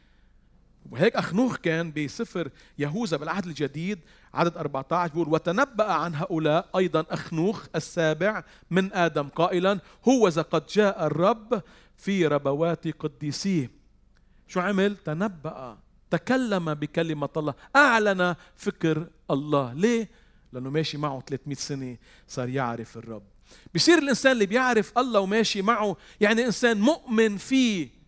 وهيك 0.92 1.16
أخنوخ 1.16 1.58
كان 1.58 1.92
بسفر 1.92 2.50
يهوذا 2.80 3.18
بالعهد 3.18 3.46
الجديد 3.46 4.00
عدد 4.34 4.58
14 4.58 5.14
بيقول 5.14 5.34
وتنبأ 5.34 5.92
عن 5.92 6.16
هؤلاء 6.16 6.70
أيضا 6.78 7.06
أخنوخ 7.10 7.66
السابع 7.76 8.44
من 8.72 8.94
آدم 8.94 9.28
قائلا 9.28 9.80
هو 10.08 10.28
قد 10.28 10.66
جاء 10.66 11.06
الرب 11.08 11.62
في 11.98 12.28
ربوات 12.28 12.88
قديسيه 12.88 13.72
شو 14.48 14.60
عمل؟ 14.60 14.98
تنبأ 14.98 15.78
تكلم 16.12 16.74
بكلمة 16.74 17.30
الله 17.38 17.54
أعلن 17.76 18.36
فكر 18.56 19.08
الله. 19.32 19.74
ليه؟ 19.74 20.10
لأنه 20.54 20.70
ماشي 20.70 20.98
معه 20.98 21.24
300 21.28 21.56
سنة 21.56 21.98
صار 22.28 22.50
يعرف 22.50 22.98
الرب. 22.98 23.24
بصير 23.76 23.98
الإنسان 23.98 24.32
اللي 24.32 24.46
بيعرف 24.46 24.98
الله 24.98 25.20
وماشي 25.20 25.62
معه 25.62 25.98
يعني 26.22 26.46
إنسان 26.46 26.82
مؤمن 26.82 27.38
فيه. 27.38 28.03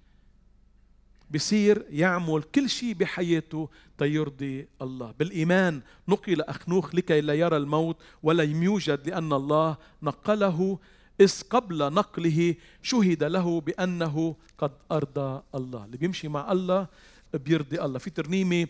بصير 1.32 1.86
يعمل 1.89 2.44
كل 2.44 2.70
شيء 2.70 2.94
بحياته 2.94 3.70
تيرضي 3.98 4.67
الله. 4.82 5.13
بالإيمان 5.20 5.82
نقل 6.08 6.41
أخنوخ 6.41 6.96
لكي 6.96 7.22
لا 7.22 7.34
يرى 7.34 7.58
الموت 7.58 7.98
ولا 8.24 8.44
يوجد 8.44 9.10
لأن 9.10 9.34
الله 9.34 9.77
نقله. 10.03 10.79
إذ 11.22 11.41
قبل 11.50 11.94
نقله 11.94 12.55
شهد 12.82 13.24
له 13.24 13.62
بأنه 13.62 14.36
قد 14.58 14.72
أرضى 14.91 15.41
الله. 15.55 15.86
اللي 15.86 15.98
بيمشي 15.98 16.27
مع 16.27 16.51
الله 16.51 16.88
بيرضي 17.34 17.82
الله. 17.82 18.00
في 18.00 18.10
ترنيمة 18.10 18.67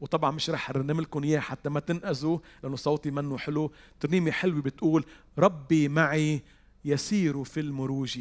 وطبعا 0.00 0.30
مش 0.30 0.50
رح 0.50 0.70
أرنم 0.70 1.00
لكم 1.00 1.24
اياه 1.24 1.40
حتى 1.40 1.68
ما 1.68 1.80
تنقذوا 1.80 2.38
لأنه 2.62 2.76
صوتي 2.76 3.10
منه 3.10 3.38
حلو. 3.38 3.72
ترنيمة 4.00 4.30
حلوة 4.30 4.62
بتقول 4.62 5.04
ربي 5.38 5.88
معي 5.88 6.42
يسير 6.84 7.44
في 7.44 7.60
المروج. 7.60 8.20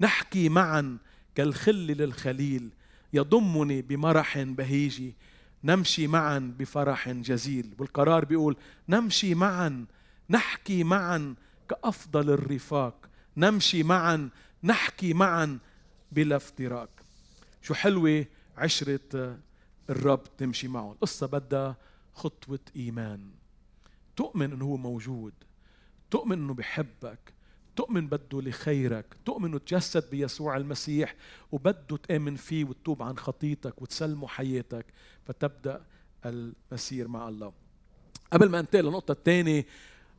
نحكي 0.00 0.48
معا 0.48 0.98
كالخل 1.34 1.86
للخليل. 1.86 2.70
يضمني 3.12 3.82
بمرح 3.82 4.38
بهيج 4.38 5.12
نمشي 5.64 6.06
معا 6.06 6.54
بفرح 6.58 7.08
جزيل. 7.10 7.74
والقرار 7.78 8.24
بيقول 8.24 8.56
نمشي 8.88 9.34
معا 9.34 9.86
نحكي 10.30 10.84
معا 10.84 11.34
كأفضل 11.68 12.30
الرفاق. 12.30 13.08
نمشي 13.36 13.82
معا 13.82 14.30
نحكي 14.64 15.14
معا 15.14 15.58
بلا 16.12 16.36
افتراق. 16.36 16.90
شو 17.62 17.74
حلوة 17.74 18.26
عشرة 18.56 19.38
الرب 19.90 20.36
تمشي 20.38 20.68
معه 20.68 20.92
القصة 20.92 21.26
بدها 21.26 21.76
خطوة 22.14 22.60
إيمان. 22.76 23.30
تؤمن 24.16 24.52
أنه 24.52 24.64
هو 24.64 24.76
موجود. 24.76 25.32
تؤمن 26.10 26.38
أنه 26.38 26.54
بحبك. 26.54 27.35
تؤمن 27.76 28.08
بده 28.08 28.42
لخيرك 28.42 29.16
تؤمن 29.24 29.48
انه 29.48 29.58
تجسد 29.58 30.10
بيسوع 30.10 30.56
المسيح 30.56 31.14
وبده 31.52 31.96
تآمن 31.96 32.36
فيه 32.36 32.64
وتتوب 32.64 33.02
عن 33.02 33.18
خطيتك 33.18 33.82
وتسلمه 33.82 34.28
حياتك 34.28 34.86
فتبدأ 35.24 35.84
المسير 36.26 37.08
مع 37.08 37.28
الله 37.28 37.52
قبل 38.32 38.48
ما 38.48 38.60
انتقل 38.60 38.84
للنقطة 38.84 39.12
الثانية 39.12 39.66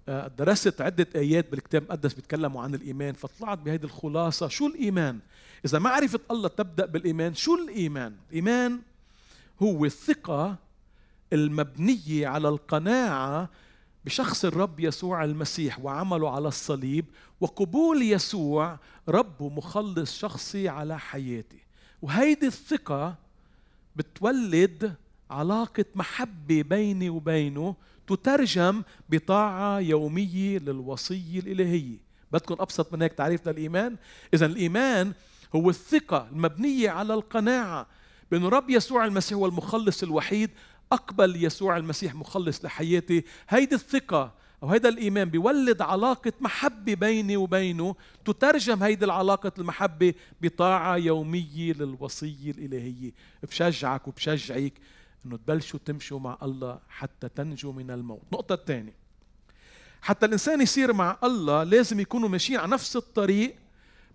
آه، 0.10 0.28
درست 0.28 0.82
عدة 0.82 1.08
آيات 1.16 1.52
بالكتاب 1.52 1.82
المقدس 1.82 2.14
بيتكلموا 2.14 2.62
عن 2.62 2.76
الإيمان 2.76 3.14
فطلعت 3.14 3.58
بهذه 3.58 3.84
الخلاصة 3.84 4.48
شو 4.48 4.68
الإيمان؟ 4.68 5.20
إذا 5.66 5.80
معرفة 5.80 6.20
الله 6.32 6.48
تبدأ 6.48 6.86
بالإيمان 6.86 7.34
شو 7.34 7.56
الإيمان؟ 7.56 8.16
الإيمان 8.30 8.80
هو 9.62 9.86
الثقة 9.86 10.56
المبنية 11.34 12.28
على 12.28 12.50
القناعة 12.50 13.50
بشخص 14.08 14.46
الرب 14.46 14.80
يسوع 14.80 15.24
المسيح 15.24 15.80
وعمله 15.80 16.30
على 16.36 16.48
الصليب 16.48 17.06
وقبول 17.42 18.02
يسوع 18.02 18.80
رب 19.10 19.42
ومخلص 19.42 20.20
شخصي 20.20 20.70
على 20.70 21.00
حياتي. 21.00 21.58
وهيدي 22.02 22.48
الثقة 22.48 23.16
بتولد 23.96 24.94
علاقة 25.32 25.86
محبة 25.96 26.62
بيني 26.62 27.10
وبينه 27.10 27.76
تترجم 28.08 28.84
بطاعة 29.10 29.80
يومية 29.80 30.60
للوصية 30.60 31.40
الإلهية. 31.40 31.98
بدكم 32.32 32.56
أبسط 32.60 32.94
من 32.94 33.02
هيك 33.02 33.14
تعريف 33.14 33.48
للإيمان؟ 33.48 33.96
إذا 34.34 34.46
الإيمان 34.46 35.14
هو 35.56 35.70
الثقة 35.70 36.28
المبنية 36.32 36.90
على 36.90 37.14
القناعة 37.14 37.88
بأن 38.32 38.46
الرب 38.46 38.70
يسوع 38.70 39.06
المسيح 39.06 39.38
هو 39.38 39.46
المخلص 39.46 40.04
الوحيد 40.04 40.50
أقبل 40.92 41.44
يسوع 41.44 41.78
المسيح 41.78 42.16
مخلص 42.16 42.66
لحياتي. 42.66 43.24
هيدي 43.50 43.76
الثقة 43.76 44.34
أو 44.64 44.70
هيدا 44.70 44.90
الإيمان 44.90 45.30
بيولد 45.30 45.82
علاقة 45.82 46.34
محبة 46.42 46.94
بيني 46.94 47.38
وبينه. 47.38 47.96
تترجم 48.26 48.84
هيدي 48.84 49.06
العلاقة 49.06 49.52
المحبة 49.60 50.14
بطاعة 50.42 50.98
يومية 50.98 51.74
للوصية 51.74 52.52
الإلهية. 52.52 53.12
بشجعك 53.44 54.08
وبشجعك 54.08 54.74
أنه 55.26 55.38
تبلشوا 55.38 55.80
تمشوا 55.86 56.20
مع 56.20 56.38
الله 56.44 56.80
حتى 56.90 57.30
تنجوا 57.30 57.74
من 57.74 57.92
الموت. 57.92 58.24
نقطة 58.34 58.54
الثانية 58.54 58.94
حتى 60.02 60.26
الإنسان 60.26 60.62
يصير 60.62 60.94
مع 60.94 61.18
الله 61.24 61.64
لازم 61.64 62.00
يكونوا 62.00 62.30
ماشيين 62.30 62.60
على 62.60 62.72
نفس 62.72 62.96
الطريق 62.96 63.56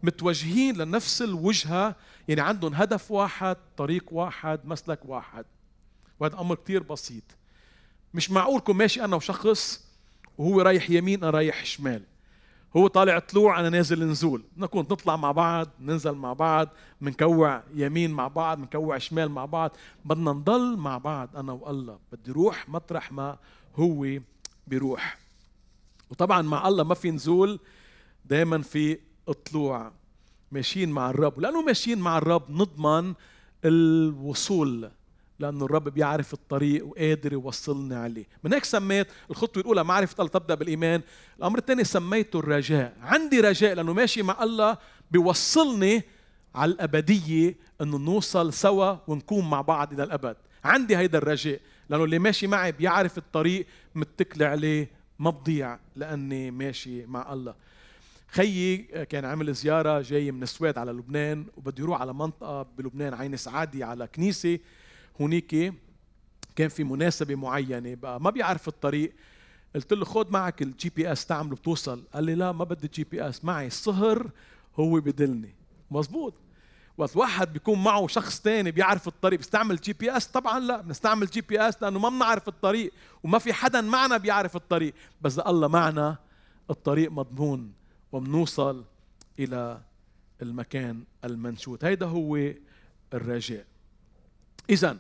متوجهين 0.03 0.77
لنفس 0.77 1.23
الوجهة. 1.23 1.97
يعني 2.29 2.41
عندهم 2.41 2.75
هدف 2.75 3.11
واحد 3.11 3.57
طريق 3.77 4.05
واحد 4.13 4.61
مسلك 4.65 5.01
واحد. 5.05 5.45
وهذا 6.23 6.41
أمر 6.41 6.55
كتير 6.55 6.83
بسيط. 6.83 7.23
مش 8.15 8.31
معقول 8.31 8.61
كون 8.61 8.77
ماشي 8.77 9.05
أنا 9.05 9.17
وشخص 9.17 9.85
وهو 10.39 10.61
رايح 10.61 10.91
يمين 10.91 11.23
أنا 11.23 11.31
رايح 11.31 11.65
شمال. 11.65 12.03
هو 12.77 12.87
طالع 12.87 13.19
طلوع 13.19 13.61
أنا 13.61 13.69
نازل 13.69 14.05
نزول. 14.05 14.43
نكون 14.57 14.87
نطلع 14.91 15.17
مع 15.17 15.33
بعض 15.33 15.69
ننزل 15.81 16.13
مع 16.13 16.33
بعض 16.33 16.69
منكوع 17.01 17.63
يمين 17.75 18.11
مع 18.11 18.29
بعض 18.29 18.59
منكوع 18.59 18.99
شمال 18.99 19.29
مع 19.29 19.45
بعض. 19.45 19.77
بدنا 20.05 20.33
نضل 20.33 20.77
مع 20.77 20.99
بعض 20.99 21.37
أنا 21.37 21.53
والله. 21.53 21.99
بدي 22.13 22.33
روح 22.33 22.69
مطرح 22.69 23.13
ما 23.13 23.39
هو 23.77 24.21
بيروح. 24.67 25.19
وطبعا 26.11 26.43
مع 26.43 26.69
الله 26.69 26.85
ما 26.85 26.95
في 26.95 27.11
نزول 27.11 27.61
دائما 28.25 28.63
في 28.63 28.99
طلوع. 29.51 29.93
ماشيين 30.53 30.91
مع 30.91 31.11
الرب. 31.11 31.41
لأنه 31.41 31.63
ماشيين 31.63 31.99
مع 31.99 32.19
الرب 32.19 32.51
نضمن 32.51 33.15
الوصول. 33.65 34.91
لأنه 35.43 35.65
الرب 35.65 35.89
بيعرف 35.89 36.33
الطريق 36.33 36.87
وقادر 36.87 37.33
يوصلنا 37.33 38.03
عليه. 38.03 38.25
من 38.45 38.53
هيك 38.53 38.65
سميت 38.65 39.07
الخطوة 39.31 39.63
الأولى 39.63 39.85
معرفة 39.85 40.15
الله 40.19 40.31
تبدأ 40.31 40.55
بالإيمان. 40.55 41.03
الأمر 41.39 41.59
الثاني 41.59 41.85
سميته 41.85 42.39
الرجاء. 42.39 42.97
عندي 43.03 43.41
رجاء 43.41 43.75
لأنه 43.75 43.93
ماشي 43.93 44.23
مع 44.23 44.43
الله 44.43 44.79
بيوصلني 45.11 46.03
على 46.55 46.73
الأبدية 46.73 47.57
أنه 47.81 47.99
نوصل 47.99 48.53
سوا 48.53 48.97
ونكون 49.07 49.51
مع 49.51 49.61
بعض 49.61 49.93
إلى 49.93 50.03
الأبد. 50.03 50.37
عندي 50.65 50.97
هيدا 50.97 51.19
الرجاء 51.19 51.61
لأنه 51.89 52.05
اللي 52.05 52.19
ماشي 52.19 52.47
معي 52.47 52.73
بيعرف 52.73 53.19
الطريق 53.19 53.67
متكل 53.95 54.43
عليه 54.43 54.91
ما 55.19 55.31
بضيع 55.31 55.79
لأني 55.97 56.51
ماشي 56.51 57.07
مع 57.07 57.33
الله. 57.33 57.55
خيي 58.29 58.77
كان 59.09 59.25
عامل 59.25 59.55
زيارة 59.55 60.01
جاي 60.01 60.31
من 60.31 60.43
السويد 60.43 60.79
على 60.79 60.93
لبنان 60.93 61.47
وبده 61.57 61.83
يروح 61.85 62.01
على 62.01 62.15
منطقة 62.15 62.63
بلبنان 62.79 63.15
عين 63.15 63.37
سعادي 63.37 63.85
على 63.85 64.07
كنيسة. 64.07 64.59
هونيك 65.21 65.75
كان 66.57 66.69
في 66.69 66.85
مناسبة 66.85 67.35
معينة. 67.35 67.95
بقى 67.95 68.21
ما 68.21 68.31
بيعرف 68.31 68.69
الطريق. 68.69 69.13
قلت 69.75 69.93
له 69.93 70.05
خد 70.05 70.31
معك 70.31 70.63
ال 70.63 70.91
GPS 70.97 71.27
تعمله 71.27 71.57
بتوصل. 71.57 72.05
قال 72.15 72.25
لي 72.25 72.35
لا 72.35 72.53
ما 72.53 72.65
بدي 72.65 72.91
GPS 72.95 73.45
معي 73.45 73.67
الصهر 73.67 74.31
هو 74.77 75.01
بدلني. 75.01 75.55
مزبوط 75.91 76.35
وقت 76.99 77.17
واحد 77.17 77.53
بيكون 77.53 77.83
معه 77.83 78.07
شخص 78.07 78.41
تاني 78.41 78.71
بيعرف 78.71 79.09
الطريق 79.09 79.39
بيستعمل 79.39 79.77
GPS 79.77 80.27
طبعا 80.27 80.61
لا 80.61 80.81
بنستعمل 80.81 81.27
GPS 81.27 81.83
لأنه 81.83 81.99
ما 81.99 82.09
بنعرف 82.09 82.49
الطريق 82.49 82.93
وما 83.23 83.39
في 83.39 83.53
حدا 83.53 83.81
معنا 83.81 84.17
بيعرف 84.17 84.57
الطريق. 84.57 84.95
بس 85.23 85.39
الله 85.39 85.69
معنا 85.69 86.17
الطريق 86.71 87.11
مضمون 87.11 87.73
وبنوصل 88.13 88.85
إلى 89.39 89.81
المكان 90.43 91.05
المنشود. 91.25 91.85
هيدا 91.85 92.07
هو 92.07 92.53
الرجاء 93.15 93.67
اذا 94.71 94.97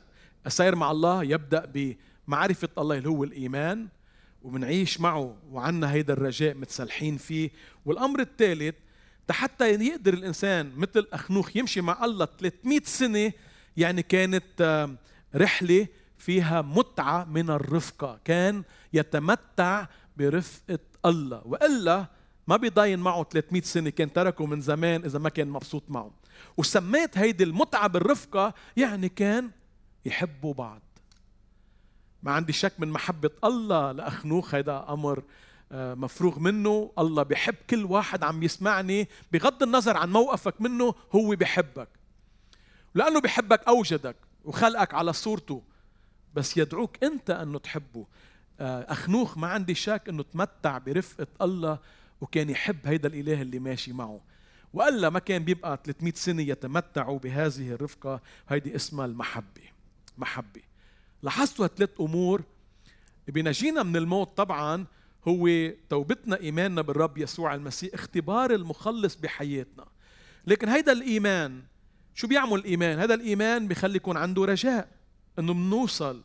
السير 0.46 0.74
مع 0.74 0.90
الله 0.90 1.24
يبدأ 1.24 1.70
بمعرفة 1.74 2.68
الله 2.78 2.98
اللي 2.98 3.08
هو 3.08 3.24
الإيمان 3.24 3.88
وبنعيش 4.42 5.00
معه 5.00 5.36
وعنا 5.50 5.92
هيدا 5.92 6.12
الرجاء 6.12 6.54
متسلحين 6.54 7.16
فيه. 7.16 7.50
والأمر 7.84 8.20
الثالث 8.20 8.74
حتى 9.30 9.70
يقدر 9.70 10.14
الإنسان 10.14 10.72
مثل 10.76 11.06
أخنوخ 11.12 11.56
يمشي 11.56 11.80
مع 11.80 12.04
الله 12.04 12.28
300 12.40 12.80
سنة 12.84 13.32
يعني 13.76 14.02
كانت 14.02 14.88
رحلة 15.34 15.86
فيها 16.18 16.62
متعة 16.62 17.24
من 17.24 17.50
الرفقة. 17.50 18.20
كان 18.24 18.62
يتمتع 18.92 19.86
برفقة 20.16 20.78
الله. 21.06 21.42
وإلا 21.44 22.06
ما 22.48 22.56
بيضاين 22.56 22.98
معه 22.98 23.24
300 23.24 23.62
سنة 23.62 23.90
كان 23.90 24.12
تركه 24.12 24.46
من 24.46 24.60
زمان 24.60 25.04
إذا 25.04 25.18
ما 25.18 25.28
كان 25.28 25.48
مبسوط 25.48 25.82
معه. 25.88 26.10
وسميت 26.56 27.18
هيدي 27.18 27.44
المتعة 27.44 27.86
بالرفقة 27.86 28.54
يعني 28.76 29.08
كان 29.08 29.50
يحبوا 30.04 30.54
بعض. 30.54 30.82
ما 32.22 32.32
عندي 32.32 32.52
شك 32.52 32.72
من 32.78 32.88
محبة 32.88 33.30
الله 33.44 33.92
لأخنوخ 33.92 34.54
هيدا 34.54 34.84
أمر 34.88 35.22
آه، 35.72 35.94
مفروغ 35.94 36.38
منه. 36.38 36.92
الله 36.98 37.22
بيحب 37.22 37.54
كل 37.70 37.84
واحد 37.84 38.24
عم 38.24 38.42
يسمعني 38.42 39.08
بغض 39.32 39.62
النظر 39.62 39.96
عن 39.96 40.12
موقفك 40.12 40.60
منه 40.60 40.94
هو 41.12 41.36
بيحبك. 41.36 41.88
لأنه 42.94 43.20
بيحبك 43.20 43.68
أوجدك 43.68 44.16
وخلقك 44.44 44.94
على 44.94 45.12
صورته 45.12 45.62
بس 46.34 46.56
يدعوك 46.56 47.04
أنت 47.04 47.30
أنه 47.30 47.58
تحبه. 47.58 48.06
آه، 48.60 48.92
أخنوخ 48.92 49.38
ما 49.38 49.46
عندي 49.46 49.74
شك 49.74 50.02
أنه 50.08 50.22
تمتع 50.22 50.78
برفقة 50.78 51.26
الله 51.42 51.78
وكان 52.20 52.50
يحب 52.50 52.86
هيدا 52.86 53.08
الإله 53.08 53.42
اللي 53.42 53.58
ماشي 53.58 53.92
معه. 53.92 54.20
وإلا 54.72 55.10
ما 55.10 55.18
كان 55.18 55.44
بيبقى 55.44 55.80
300 55.84 56.12
سنة 56.16 56.42
يتمتعوا 56.42 57.18
بهذه 57.18 57.72
الرفقة 57.72 58.20
هيدي 58.48 58.76
اسمها 58.76 59.06
المحبة 59.06 59.62
محبة. 60.18 60.60
لاحظتوا 61.22 61.64
هالثلاث 61.64 61.90
أمور؟ 62.00 62.42
بينجينا 63.28 63.82
من 63.82 63.96
الموت 63.96 64.36
طبعا 64.36 64.86
هو 65.28 65.48
توبتنا 65.90 66.40
إيماننا 66.40 66.82
بالرب 66.82 67.18
يسوع 67.18 67.54
المسيح 67.54 67.94
اختبار 67.94 68.54
المخلص 68.54 69.14
بحياتنا. 69.14 69.84
لكن 70.46 70.68
هيدا 70.68 70.92
الإيمان 70.92 71.62
شو 72.14 72.26
بيعمل 72.26 72.54
الإيمان؟ 72.54 72.98
هذا 72.98 73.14
الإيمان 73.14 73.68
بخلي 73.68 73.96
يكون 73.96 74.16
عنده 74.16 74.44
رجاء 74.44 74.88
إنه 75.38 75.54
بنوصل 75.54 76.22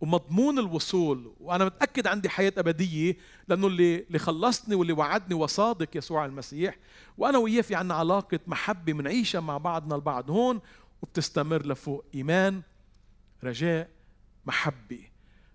ومضمون 0.00 0.58
الوصول. 0.58 1.32
وأنا 1.40 1.64
متأكد 1.64 2.06
عندي 2.06 2.28
حياة 2.28 2.52
أبدية 2.58 3.16
لأنه 3.48 3.66
اللي 3.66 4.02
اللي 4.02 4.18
خلصني 4.18 4.74
واللي 4.74 4.92
وعدني 4.92 5.34
وصادق 5.34 5.96
يسوع 5.96 6.24
المسيح. 6.24 6.78
وأنا 7.18 7.38
وياه 7.38 7.62
في 7.62 7.74
عنا 7.74 7.94
علاقة 7.94 8.40
محبة 8.46 8.92
بنعيشها 8.92 9.40
مع 9.40 9.58
بعضنا 9.58 9.94
البعض 9.94 10.30
هون 10.30 10.60
وبتستمر 11.02 11.66
لفوق. 11.66 12.04
إيمان 12.14 12.62
رجاء 13.44 13.90
محبة. 14.46 15.00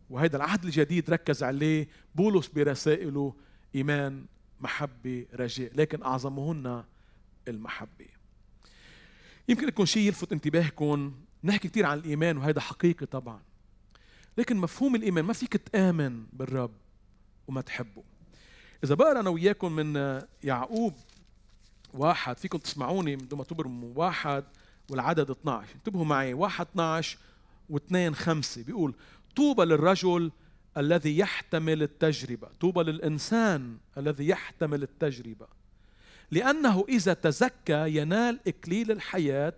وهذا 0.10 0.38
العهد 0.38 0.64
الجديد 0.64 1.10
ركز 1.10 1.44
عليه 1.44 1.88
بولس 2.16 2.48
برسائله 2.48 3.34
إيمان 3.76 4.26
محبة 4.62 5.26
رجاء. 5.34 5.72
لكن 5.76 6.04
أعظمهن 6.04 6.84
المحبة. 7.48 8.06
يمكن 9.50 9.68
يكون 9.68 9.86
شيء 9.86 10.08
يلفت 10.08 10.32
انتباهكم. 10.32 11.14
نحكي 11.44 11.68
كثير 11.68 11.86
عن 11.86 11.98
الإيمان 11.98 12.38
وهذا 12.38 12.62
حقيقي 12.62 13.06
طبعا. 13.06 13.51
لكن 14.38 14.58
مفهوم 14.58 14.96
الإيمان 14.96 15.26
ما 15.26 15.34
فيك 15.34 15.58
تآمن 15.58 16.26
بالرب 16.34 16.72
وما 17.48 17.62
تحبه. 17.62 18.04
إذا 18.84 18.96
بقرا 18.96 19.20
أنا 19.20 19.30
وياكم 19.30 19.72
من 19.72 20.22
يعقوب 20.44 20.94
واحد 21.94 22.38
فيكم 22.38 22.58
تسمعوني 22.58 23.16
من 23.16 23.28
ما 23.32 23.44
تبرم 23.44 23.98
واحد 23.98 24.44
والعدد 24.90 25.30
12 25.30 25.76
انتبهوا 25.76 26.06
معي 26.06 26.34
واحد 26.34 26.68
12 26.72 27.18
واثنين 27.70 28.16
خمسة. 28.16 28.64
بيقول 28.64 28.94
طوبى 29.36 29.64
للرجل 29.64 30.32
الذي 30.78 31.18
يحتمل 31.18 31.84
التجربة. 31.84 32.48
طوبى 32.60 32.84
للإنسان 32.84 33.78
الذي 33.98 34.28
يحتمل 34.28 34.84
التجربة. 34.84 35.48
لأنه 36.32 36.86
إذا 36.90 37.14
تزكى 37.14 37.98
ينال 37.98 38.40
إكليل 38.48 38.92
الحياة 38.92 39.54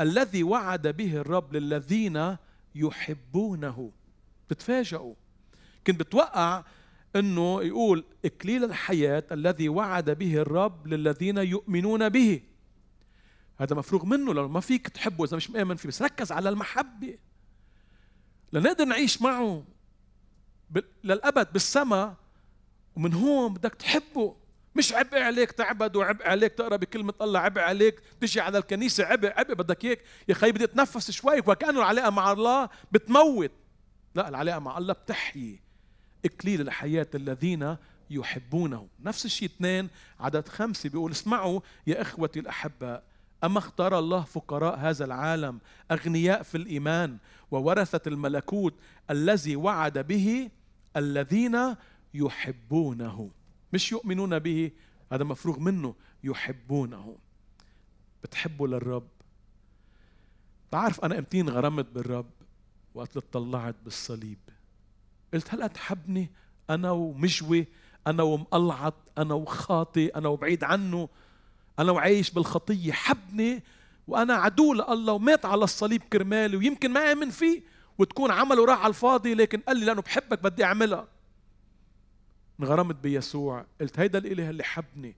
الذي 0.00 0.42
وعد 0.42 0.88
به 0.88 1.16
الرب 1.16 1.56
للذين 1.56 2.36
يحبونه. 2.74 3.90
بتفاجئوا. 4.50 5.14
كنت 5.86 6.00
بتوقع 6.00 6.64
إنه 7.16 7.62
يقول 7.62 8.04
إكليل 8.24 8.64
الحياة 8.64 9.24
الذي 9.32 9.68
وعد 9.68 10.10
به 10.10 10.36
الرب 10.36 10.86
للذين 10.86 11.38
يؤمنون 11.38 12.08
به. 12.08 12.40
هذا 13.58 13.76
مفروغ 13.76 14.04
منه 14.04 14.34
لو 14.34 14.48
ما 14.48 14.60
فيك 14.60 14.88
تحبه 14.88 15.24
إذا 15.24 15.36
مش 15.36 15.50
مآمن 15.50 15.76
فيه 15.76 15.88
بس 15.88 16.02
ركز 16.02 16.32
على 16.32 16.48
المحبة. 16.48 17.18
لنقدر 18.52 18.84
نعيش 18.84 19.22
معه 19.22 19.64
للأبد 21.04 21.52
بالسماء 21.52 22.14
ومن 22.96 23.14
هون 23.14 23.54
بدك 23.54 23.74
تحبه. 23.74 24.36
مش 24.76 24.92
عبء 24.92 25.18
عليك 25.18 25.52
تعبد 25.52 25.96
وعبء 25.96 26.26
عليك 26.28 26.52
تقرأ 26.52 26.76
بكلمة 26.76 27.14
الله 27.20 27.40
عبء 27.40 27.60
عليك 27.60 28.00
تجي 28.20 28.40
على 28.40 28.58
الكنيسة 28.58 29.04
عبء 29.04 29.32
عبء 29.36 29.54
بدك 29.54 29.84
هيك. 29.84 30.02
يا 30.28 30.34
خي 30.34 30.52
بدي 30.52 30.64
أتنفس 30.64 31.10
شوي 31.10 31.38
وكأنه 31.46 31.78
العلاقة 31.78 32.10
مع 32.10 32.32
الله 32.32 32.68
بتموت. 32.92 33.50
لا 34.16 34.28
العلاقة 34.28 34.58
مع 34.58 34.78
الله 34.78 34.92
بتحيي 34.92 35.60
إكليل 36.24 36.60
الحياة 36.60 37.06
الذين 37.14 37.76
يحبونه. 38.10 38.88
نفس 39.00 39.24
الشيء 39.24 39.48
اثنين 39.48 39.88
عدد 40.20 40.48
خمسة 40.48 40.88
بيقول 40.88 41.10
اسمعوا 41.10 41.60
يا 41.86 42.02
إخوتي 42.02 42.40
الأحباء 42.40 43.04
أما 43.44 43.58
اختار 43.58 43.98
الله 43.98 44.22
فقراء 44.22 44.78
هذا 44.78 45.04
العالم 45.04 45.60
أغنياء 45.90 46.42
في 46.42 46.54
الإيمان 46.56 47.18
وورثة 47.50 48.00
الملكوت 48.06 48.74
الذي 49.10 49.56
وعد 49.56 49.98
به 49.98 50.50
الذين 50.96 51.74
يحبونه. 52.14 53.30
مش 53.72 53.92
يؤمنون 53.92 54.38
به 54.38 54.70
هذا 55.12 55.24
مفروغ 55.24 55.58
منه 55.58 55.94
يحبونه. 56.24 57.16
بتحبوا 58.22 58.68
للرب؟ 58.68 59.08
بعرف 60.72 61.04
أنا 61.04 61.18
إمتى 61.18 61.42
غرمت 61.42 61.86
بالرب؟ 61.86 62.35
وقت 62.96 63.18
طلعت 63.18 63.74
بالصليب. 63.84 64.38
قلت 65.34 65.54
هلا 65.54 65.66
تحبني 65.66 66.30
أنا 66.70 66.90
ومجوي 66.90 67.66
أنا 68.06 68.22
ومقلعط 68.22 68.94
أنا 69.18 69.34
وخاطي 69.34 70.06
أنا 70.06 70.28
وبعيد 70.28 70.64
عنه. 70.64 71.08
أنا 71.78 71.92
وعايش 71.92 72.30
بالخطية. 72.30 72.92
حبني 72.92 73.62
وأنا 74.08 74.34
عدو 74.34 74.72
لله 74.72 75.12
ومات 75.12 75.44
على 75.44 75.64
الصليب 75.64 76.02
كرمالي 76.02 76.56
ويمكن 76.56 76.90
ما 76.92 77.12
آمن 77.12 77.30
فيه 77.30 77.62
وتكون 77.98 78.30
عمله 78.30 78.64
راح 78.64 78.78
على 78.78 78.88
الفاضي 78.90 79.34
لكن 79.34 79.60
قال 79.60 79.76
لي 79.76 79.86
لأنه 79.86 80.02
بحبك 80.02 80.42
بدي 80.42 80.64
أعملها. 80.64 81.08
انغرمت 82.60 82.94
بيسوع. 82.94 83.66
قلت 83.80 83.98
هيدا 83.98 84.18
الإله 84.18 84.50
اللي 84.50 84.64
حبني. 84.64 85.14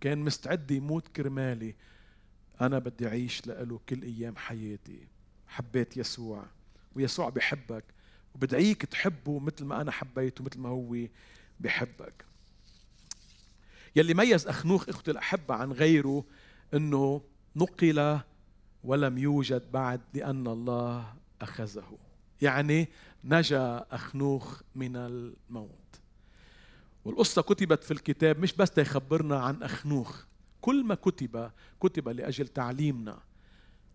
كان 0.00 0.18
مستعد 0.18 0.70
يموت 0.70 1.08
كرمالي. 1.08 1.74
أنا 2.60 2.78
بدي 2.78 3.08
أعيش 3.08 3.46
لإله 3.46 3.80
كل 3.88 4.02
أيام 4.02 4.36
حياتي. 4.36 5.08
حبيت 5.46 5.96
يسوع. 5.96 6.55
ويسوع 6.96 7.28
بحبك 7.28 7.84
وبدعيك 8.34 8.84
تحبه 8.84 9.38
مثل 9.38 9.64
ما 9.64 9.80
أنا 9.80 9.90
حبيته 9.90 10.44
مثل 10.44 10.58
ما 10.60 10.68
هو 10.68 10.96
بحبك 11.60 12.24
يلي 13.96 14.14
ميز 14.14 14.46
أخنوخ 14.46 14.88
إخوتي 14.88 15.10
الأحبة 15.10 15.54
عن 15.54 15.72
غيره 15.72 16.24
أنه 16.74 17.22
نقل 17.56 18.20
ولم 18.84 19.18
يوجد 19.18 19.72
بعد 19.72 20.00
لأن 20.14 20.46
الله 20.46 21.14
أخذه. 21.42 21.98
يعني 22.42 22.88
نجا 23.24 23.86
أخنوخ 23.90 24.62
من 24.74 24.96
الموت. 24.96 26.00
والقصة 27.04 27.42
كتبت 27.42 27.84
في 27.84 27.90
الكتاب 27.90 28.38
مش 28.38 28.52
بس 28.52 28.70
تيخبرنا 28.70 29.38
عن 29.38 29.62
أخنوخ 29.62 30.24
كل 30.60 30.84
ما 30.84 30.94
كتب 30.94 31.50
كتب 31.80 32.08
لأجل 32.08 32.48
تعليمنا. 32.48 33.18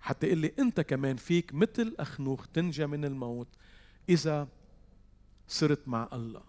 حتى 0.02 0.28
يقول 0.28 0.40
لي 0.40 0.54
أنت 0.60 0.82
كمان 0.82 1.16
فيك 1.16 1.54
مثل 1.54 1.96
أخنوخ 2.00 2.48
تنجى 2.48 2.88
من 2.88 3.06
الموت 3.06 3.48
إذا 4.10 4.48
صرت 5.48 5.88
مع 5.88 6.10
الله. 6.14 6.42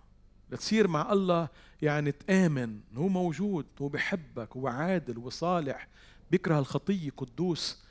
لتصير 0.50 0.88
مع 0.88 1.12
الله 1.12 1.48
يعني 1.82 2.12
تآمن 2.12 2.80
هو 2.94 3.08
موجود 3.08 3.66
هو 3.82 3.88
بحبك 3.88 4.56
هو 4.56 4.68
عادل 4.68 5.18
وصالح 5.18 5.88
بيكره 6.30 6.58
الخطية 6.58 7.10
قدوس 7.16 7.82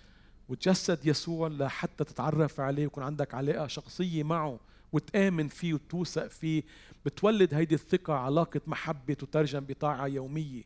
وتجسد 0.49 1.05
يسوع 1.05 1.47
لحتى 1.47 2.03
تتعرف 2.03 2.59
عليه 2.59 2.83
ويكون 2.83 3.03
عندك 3.03 3.33
علاقة 3.33 3.67
شخصية 3.67 4.23
معه 4.23 4.59
وتآمن 4.91 5.47
فيه 5.47 5.73
وتوثق 5.73 6.27
فيه. 6.27 6.63
بتولد 7.05 7.53
هيدي 7.53 7.75
الثقة 7.75 8.13
علاقة 8.13 8.61
محبة 8.67 9.13
تترجم 9.13 9.59
بطاعة 9.59 10.07
يومية. 10.07 10.63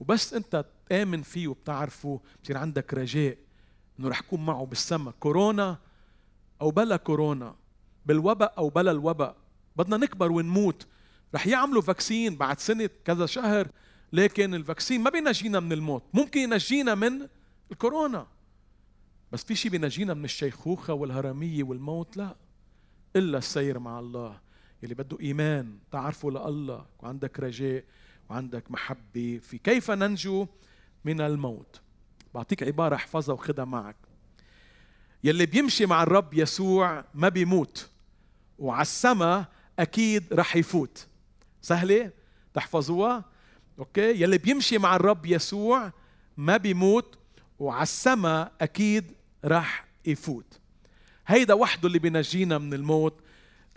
وبس 0.00 0.34
أنت 0.34 0.64
تآمن 0.88 1.22
فيه 1.22 1.48
وبتعرفه 1.48 2.20
بصير 2.44 2.58
عندك 2.58 2.94
رجاء. 2.94 3.36
إنه 3.98 4.08
رح 4.08 4.20
يكون 4.20 4.46
معه 4.46 4.66
بالسماء 4.66 5.14
كورونا 5.20 5.78
أو 6.60 6.70
بلا 6.70 6.96
كورونا 6.96 7.56
بالوباء 8.06 8.54
أو 8.58 8.68
بلا 8.68 8.90
الوباء 8.90 9.36
بدنا 9.76 9.96
نكبر 9.96 10.32
ونموت. 10.32 10.86
رح 11.34 11.46
يعملوا 11.46 11.82
vaccine 11.82 12.36
بعد 12.36 12.60
سنة 12.60 12.90
كذا 13.04 13.26
شهر 13.26 13.68
لكن 14.12 14.54
ال 14.54 14.60
vaccine 14.60 15.00
ما 15.02 15.10
بينجينا 15.10 15.60
من 15.60 15.72
الموت. 15.72 16.02
ممكن 16.14 16.40
ينجينا 16.40 16.94
من 16.94 17.28
الكورونا. 17.72 18.26
بس 19.32 19.44
في 19.44 19.54
شيء 19.54 19.70
بينجينا 19.70 20.14
من 20.14 20.24
الشيخوخة 20.24 20.94
والهرمية 20.94 21.64
والموت؟ 21.64 22.16
لا. 22.16 22.36
إلا 23.16 23.38
السير 23.38 23.78
مع 23.78 23.98
الله 23.98 24.40
يلي 24.82 24.94
بده 24.94 25.20
إيمان 25.20 25.78
تعرفه 25.92 26.30
لله 26.30 26.86
وعندك 27.00 27.40
رجاء 27.40 27.84
وعندك 28.30 28.70
محبة 28.70 29.40
في 29.42 29.58
كيف 29.58 29.90
ننجو 29.90 30.46
من 31.04 31.20
الموت. 31.20 31.80
بعطيك 32.34 32.62
عبارة 32.62 32.94
احفظها 32.94 33.34
وخدها 33.34 33.64
معك. 33.64 33.96
يلي 35.24 35.46
بيمشي 35.46 35.86
مع 35.86 36.02
الرب 36.02 36.34
يسوع 36.34 37.04
ما 37.14 37.28
بيموت 37.28 37.90
وعلى 38.58 38.82
السما 38.82 39.46
أكيد 39.78 40.32
رح 40.32 40.56
يفوت. 40.56 41.06
سهلة؟ 41.62 42.10
تحفظوها؟ 42.54 43.24
أوكي؟ 43.78 44.22
يلي 44.22 44.38
بيمشي 44.38 44.78
مع 44.78 44.96
الرب 44.96 45.26
يسوع 45.26 45.92
ما 46.36 46.56
بيموت 46.56 47.18
وعلى 47.58 47.82
السما 47.82 48.50
أكيد 48.60 49.12
رح 49.44 49.86
يفوت. 50.06 50.60
هيدا 51.26 51.54
وحده 51.54 51.86
اللي 51.86 51.98
بينجينا 51.98 52.58
من 52.58 52.74
الموت. 52.74 53.14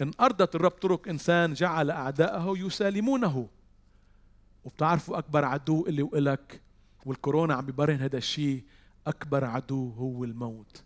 إن 0.02 0.12
أرضت 0.20 0.56
الرب 0.56 0.72
طرق 0.72 1.08
إنسان 1.08 1.54
جعل 1.54 1.92
أعداءه 1.92 2.54
يسالمونه. 2.58 3.48
وبتعرفوا 4.64 5.18
أكبر 5.18 5.46
عدو 5.46 5.86
اللي 5.86 6.02
وإلك 6.02 6.62
والكورونا 7.06 7.54
عم 7.54 7.66
بيبرهن 7.66 8.02
هذا 8.02 8.18
الشيء 8.18 8.64
أكبر 9.08 9.46
عدو 9.46 9.90
هو 9.90 10.24
الموت. 10.24 10.84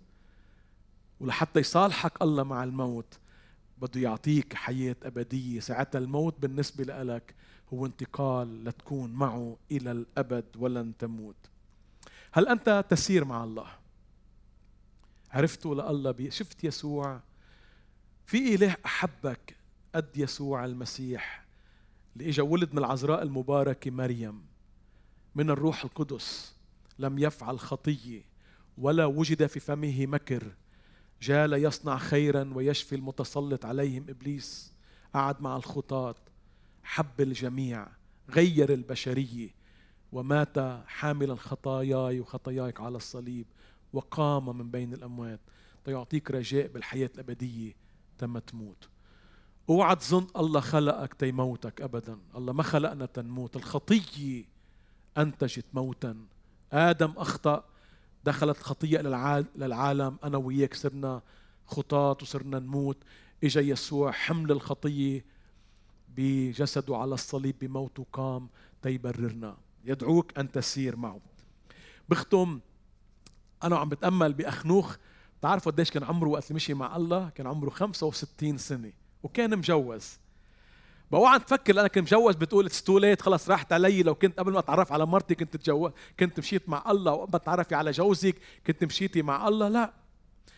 ولحتى 1.20 1.60
يصالحك 1.60 2.22
الله 2.22 2.44
مع 2.44 2.64
الموت 2.64 3.20
بده 3.78 4.02
يعطيك 4.02 4.54
حياة 4.54 4.96
أبدية. 5.04 5.60
ساعتها 5.60 6.00
الموت 6.00 6.40
بالنسبة 6.40 6.84
لك 6.84 7.36
هو 7.74 7.86
انتقال 7.86 8.64
لتكون 8.64 9.14
معه 9.14 9.58
إلى 9.72 9.92
الأبد 9.92 10.46
ولن 10.56 10.98
تموت. 10.98 11.36
هل 12.32 12.48
أنت 12.48 12.86
تسير 12.90 13.26
مع 13.26 13.44
الله؟ 13.44 13.68
عرفته 15.32 15.76
لله 15.76 16.30
شفت 16.30 16.64
يسوع؟ 16.64 17.20
في 18.26 18.56
إله 18.56 18.76
أحبك 18.86 19.56
قد 19.96 20.18
يسوع 20.18 20.66
المسيح. 20.66 21.46
اللي 22.16 22.30
إجا 22.30 22.44
ولد 22.44 22.72
من 22.72 22.78
العذراء 22.78 23.24
المباركة 23.24 23.92
مريم. 23.92 24.55
من 25.36 25.50
الروح 25.50 25.84
القدس. 25.84 26.56
لم 27.00 27.20
يفعل 27.20 27.60
خطية 27.60 28.22
ولا 28.78 29.06
وجد 29.06 29.46
في 29.46 29.60
فمه 29.60 30.06
مكر. 30.06 30.56
جاء 31.22 31.48
ليصنع 31.48 31.98
خيرا 31.98 32.52
ويشفي 32.54 32.96
المتسلط 32.96 33.66
عليهم 33.66 34.06
إبليس. 34.10 34.74
قعد 35.14 35.42
مع 35.42 35.56
الخطاة. 35.56 36.16
حب 36.84 37.22
الجميع. 37.22 37.88
غير 38.30 38.74
البشريه 38.74 39.50
ومات 40.12 40.60
حاملا 40.88 41.36
خطاياي 41.36 42.20
وخطاياك 42.20 42.82
على 42.82 42.98
الصليب. 42.98 43.46
وقام 43.94 44.58
من 44.58 44.72
بين 44.72 44.94
الأموات. 44.94 45.40
ليعطيك 45.88 46.32
رجاء 46.32 46.68
بالحياة 46.68 47.10
الأبدية. 47.16 47.74
تم 48.18 48.40
تموت 48.40 48.90
اوعى 49.70 49.96
تظن 49.96 50.28
الله 50.36 50.60
خلقك 50.60 51.14
تيموتك 51.14 51.82
ابدا. 51.82 52.20
الله 52.36 52.54
ما 52.54 52.64
خلقنا 52.64 53.06
تنموت. 53.06 53.56
الخطيه 53.56 54.55
أنتجت 55.18 55.66
موتا. 55.74 56.18
آدم 56.74 57.14
أخطأ 57.18 57.64
دخلت 58.24 58.58
خطية 58.58 58.98
للعالم. 59.56 60.18
أنا 60.24 60.38
وياك 60.38 60.74
صرنا 60.74 61.22
خطاة 61.66 62.18
وصرنا 62.22 62.60
نموت. 62.60 62.98
إجا 63.44 63.62
يسوع 63.62 64.12
حمل 64.12 64.52
الخطية 64.52 65.26
بجسده 66.18 66.98
على 66.98 67.14
الصليب 67.14 67.56
بموته 67.62 68.06
قام 68.14 68.50
تيبررنا. 68.82 69.58
يدعوك 69.86 70.38
أن 70.38 70.52
تسير 70.52 70.96
معه. 70.96 71.22
بختم 72.10 72.60
أنا 73.64 73.78
عم 73.78 73.90
بتأمل 73.90 74.34
بأخنوخ. 74.34 74.96
بتعرفوا 75.40 75.72
قديش 75.72 75.92
كان 75.92 76.04
عمره 76.04 76.30
وقت 76.30 76.52
مشي 76.52 76.74
مع 76.74 76.96
الله؟ 76.96 77.30
كان 77.30 77.48
عمره 77.48 77.70
65 77.70 78.58
سنة. 78.58 78.92
وكان 79.24 79.58
مجوز. 79.58 80.20
بوعا 81.12 81.40
تفكر 81.40 81.88
كنت 81.88 81.98
مجوز 82.04 82.36
بتقول 82.36 82.66
it's 82.66 82.84
too 82.84 82.98
late 82.98 83.22
خلص 83.22 83.50
راحت 83.50 83.74
علي. 83.74 84.04
لو 84.04 84.16
كنت 84.16 84.40
قبل 84.40 84.52
ما 84.54 84.60
أتعرف 84.60 84.92
على 84.92 85.06
مرتي 85.06 85.36
كنت 85.36 85.58
تجو... 85.58 85.90
كنت 86.20 86.40
مشيت 86.40 86.70
مع 86.70 86.84
الله 86.92 87.12
وقبل 87.14 87.40
تعرفي 87.40 87.76
على 87.76 87.92
جوزك 87.92 88.36
كنت 88.68 88.84
مشيتي 88.84 89.22
مع 89.22 89.48
الله. 89.48 89.68
لا. 89.68 89.94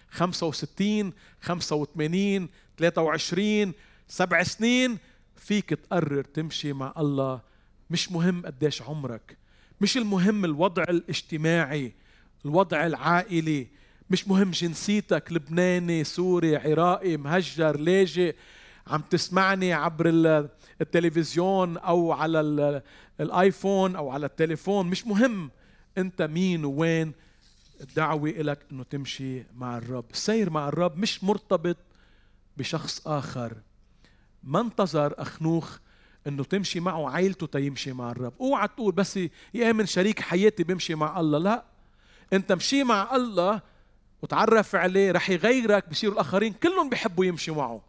65 0.10 1.14
85 1.42 2.50
23 2.78 3.74
سبع 4.08 4.44
سنين 4.44 4.98
فيك 5.36 5.70
تقرر 5.70 6.24
تمشي 6.24 6.74
مع 6.74 6.94
الله. 6.98 7.42
مش 7.90 8.12
مهم 8.12 8.46
قديش 8.46 8.82
عمرك. 8.82 9.38
مش 9.82 9.98
المهم 9.98 10.46
الوضع 10.46 10.84
الاجتماعي 10.84 11.94
الوضع 12.46 12.86
العائلي. 12.86 13.68
مش 14.10 14.28
مهم 14.28 14.52
جنسيتك 14.52 15.32
لبناني 15.32 16.04
سوري 16.04 16.56
عراقي 16.56 17.18
مهجر 17.18 17.78
لاجئ. 17.78 18.36
عم 18.90 19.02
تسمعني 19.02 19.74
عبر 19.74 20.10
التلفزيون 20.82 21.78
أو 21.78 22.12
على 22.12 22.82
الآيفون 23.20 23.96
أو 23.96 24.10
على 24.10 24.26
التليفون. 24.26 24.88
مش 24.88 25.08
مهم 25.08 25.52
أنت 25.98 26.22
مين 26.22 26.66
وين 26.66 27.14
الدعوة 27.82 28.30
لك 28.30 28.60
إنه 28.72 28.84
تمشي 28.84 29.44
مع 29.56 29.78
الرب. 29.78 30.06
السير 30.12 30.50
مع 30.50 30.68
الرب 30.68 30.98
مش 30.98 31.24
مرتبط 31.24 31.78
بشخص 32.58 33.08
آخر. 33.08 33.54
ما 34.44 34.62
انتظر 34.62 35.14
أخنوخ 35.18 35.78
إنه 36.28 36.44
تمشي 36.44 36.80
معه 36.80 37.10
عائلته 37.10 37.48
تيمشي 37.48 37.94
مع 37.94 38.12
الرب. 38.12 38.34
اوعى 38.42 38.68
تقول 38.68 38.92
بس 38.92 39.20
يامن 39.54 39.86
شريك 39.86 40.20
حياتي 40.20 40.64
بيمشي 40.64 40.96
مع 40.96 41.20
الله. 41.20 41.38
لا 41.38 41.64
أنت 42.34 42.52
مشي 42.52 42.84
مع 42.84 43.16
الله 43.16 43.62
وتعرف 44.22 44.76
عليه 44.76 45.12
رح 45.12 45.30
يغيرك 45.30 45.90
بصيروا 45.90 46.16
الآخرين 46.16 46.54
كلهم 46.54 46.90
بيحبوا 46.90 47.26
يمشي 47.26 47.52
معه. 47.52 47.82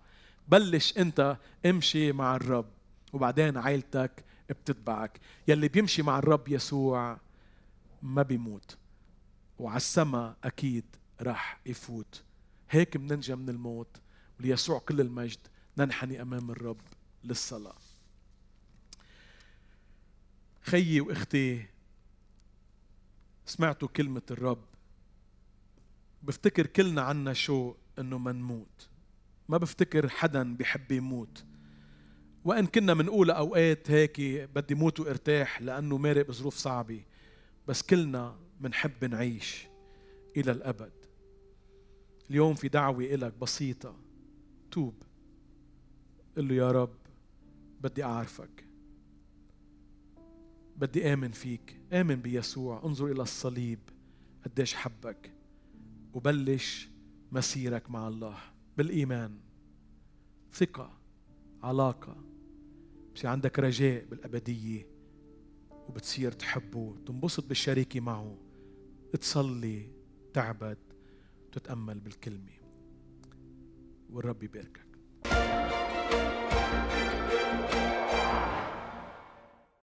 بلش 0.48 0.98
انت 0.98 1.36
امشي 1.66 2.12
مع 2.12 2.36
الرب. 2.36 2.70
وبعدين 3.12 3.56
عائلتك 3.56 4.24
بتتبعك. 4.50 5.20
يلي 5.48 5.68
بيمشي 5.68 6.02
مع 6.02 6.18
الرب 6.18 6.48
يسوع 6.48 7.18
ما 8.02 8.22
بيموت. 8.22 8.76
وعلى 9.58 9.76
السما 9.76 10.36
أكيد 10.44 10.84
راح 11.20 11.60
يفوت. 11.66 12.22
هيك 12.70 12.96
مننجى 12.96 13.34
من 13.34 13.48
الموت. 13.48 14.00
وليسوع 14.40 14.78
كل 14.78 15.00
المجد. 15.00 15.38
ننحني 15.78 16.22
أمام 16.22 16.50
الرب 16.50 16.80
للصلاة. 17.24 17.76
خيي 20.62 21.00
وإختي 21.00 21.66
سمعتوا 23.46 23.88
كلمة 23.88 24.22
الرب. 24.30 24.64
بفتكر 26.22 26.66
كلنا 26.66 27.02
عنا 27.02 27.32
شو 27.32 27.74
إنه 27.98 28.18
ما 28.18 28.32
نموت. 28.32 28.88
ما 29.48 29.56
بفتكر 29.58 30.08
حدا 30.08 30.56
بيحب 30.56 30.92
يموت. 30.92 31.44
وإن 32.44 32.66
كنا 32.66 32.94
منقول 32.94 33.30
أوقات 33.30 33.90
هيك 33.90 34.20
بدي 34.54 34.74
موت 34.74 35.00
وأرتاح 35.00 35.62
لأنه 35.62 35.98
مارق 35.98 36.28
بظروف 36.28 36.56
صعبة 36.56 37.04
بس 37.68 37.82
كلنا 37.82 38.36
منحب 38.60 39.04
نعيش 39.04 39.66
إلى 40.36 40.52
الأبد. 40.52 40.92
اليوم 42.30 42.54
في 42.54 42.68
دعوة 42.68 43.04
إلك 43.04 43.34
بسيطة. 43.34 43.96
توب. 44.70 45.02
قل 46.36 46.48
له 46.48 46.54
يا 46.54 46.70
رب 46.70 46.96
بدي 47.80 48.04
أعرفك. 48.04 48.64
بدي 50.76 51.12
آمن 51.12 51.30
فيك. 51.30 51.80
آمن 51.92 52.16
بيسوع. 52.16 52.82
انظر 52.84 53.06
إلى 53.06 53.22
الصليب. 53.22 53.78
قديش 54.44 54.74
حبك. 54.74 55.32
وبلش 56.14 56.88
مسيرك 57.32 57.90
مع 57.90 58.08
الله. 58.08 58.38
بالإيمان. 58.78 59.38
ثقة 60.52 60.98
علاقة. 61.62 62.16
بصير 63.14 63.30
عندك 63.30 63.58
رجاء 63.58 64.04
بالأبدية 64.04 64.86
وبتصير 65.88 66.32
تحبه 66.32 66.96
تنبسط 67.06 67.46
بالشريكه 67.46 68.00
معه. 68.00 68.38
تصلي 69.20 69.90
تعبد 70.34 70.78
تتأمل 71.52 72.00
بالكلمة. 72.00 72.52
والرب 74.10 74.42
يباركك. 74.42 74.87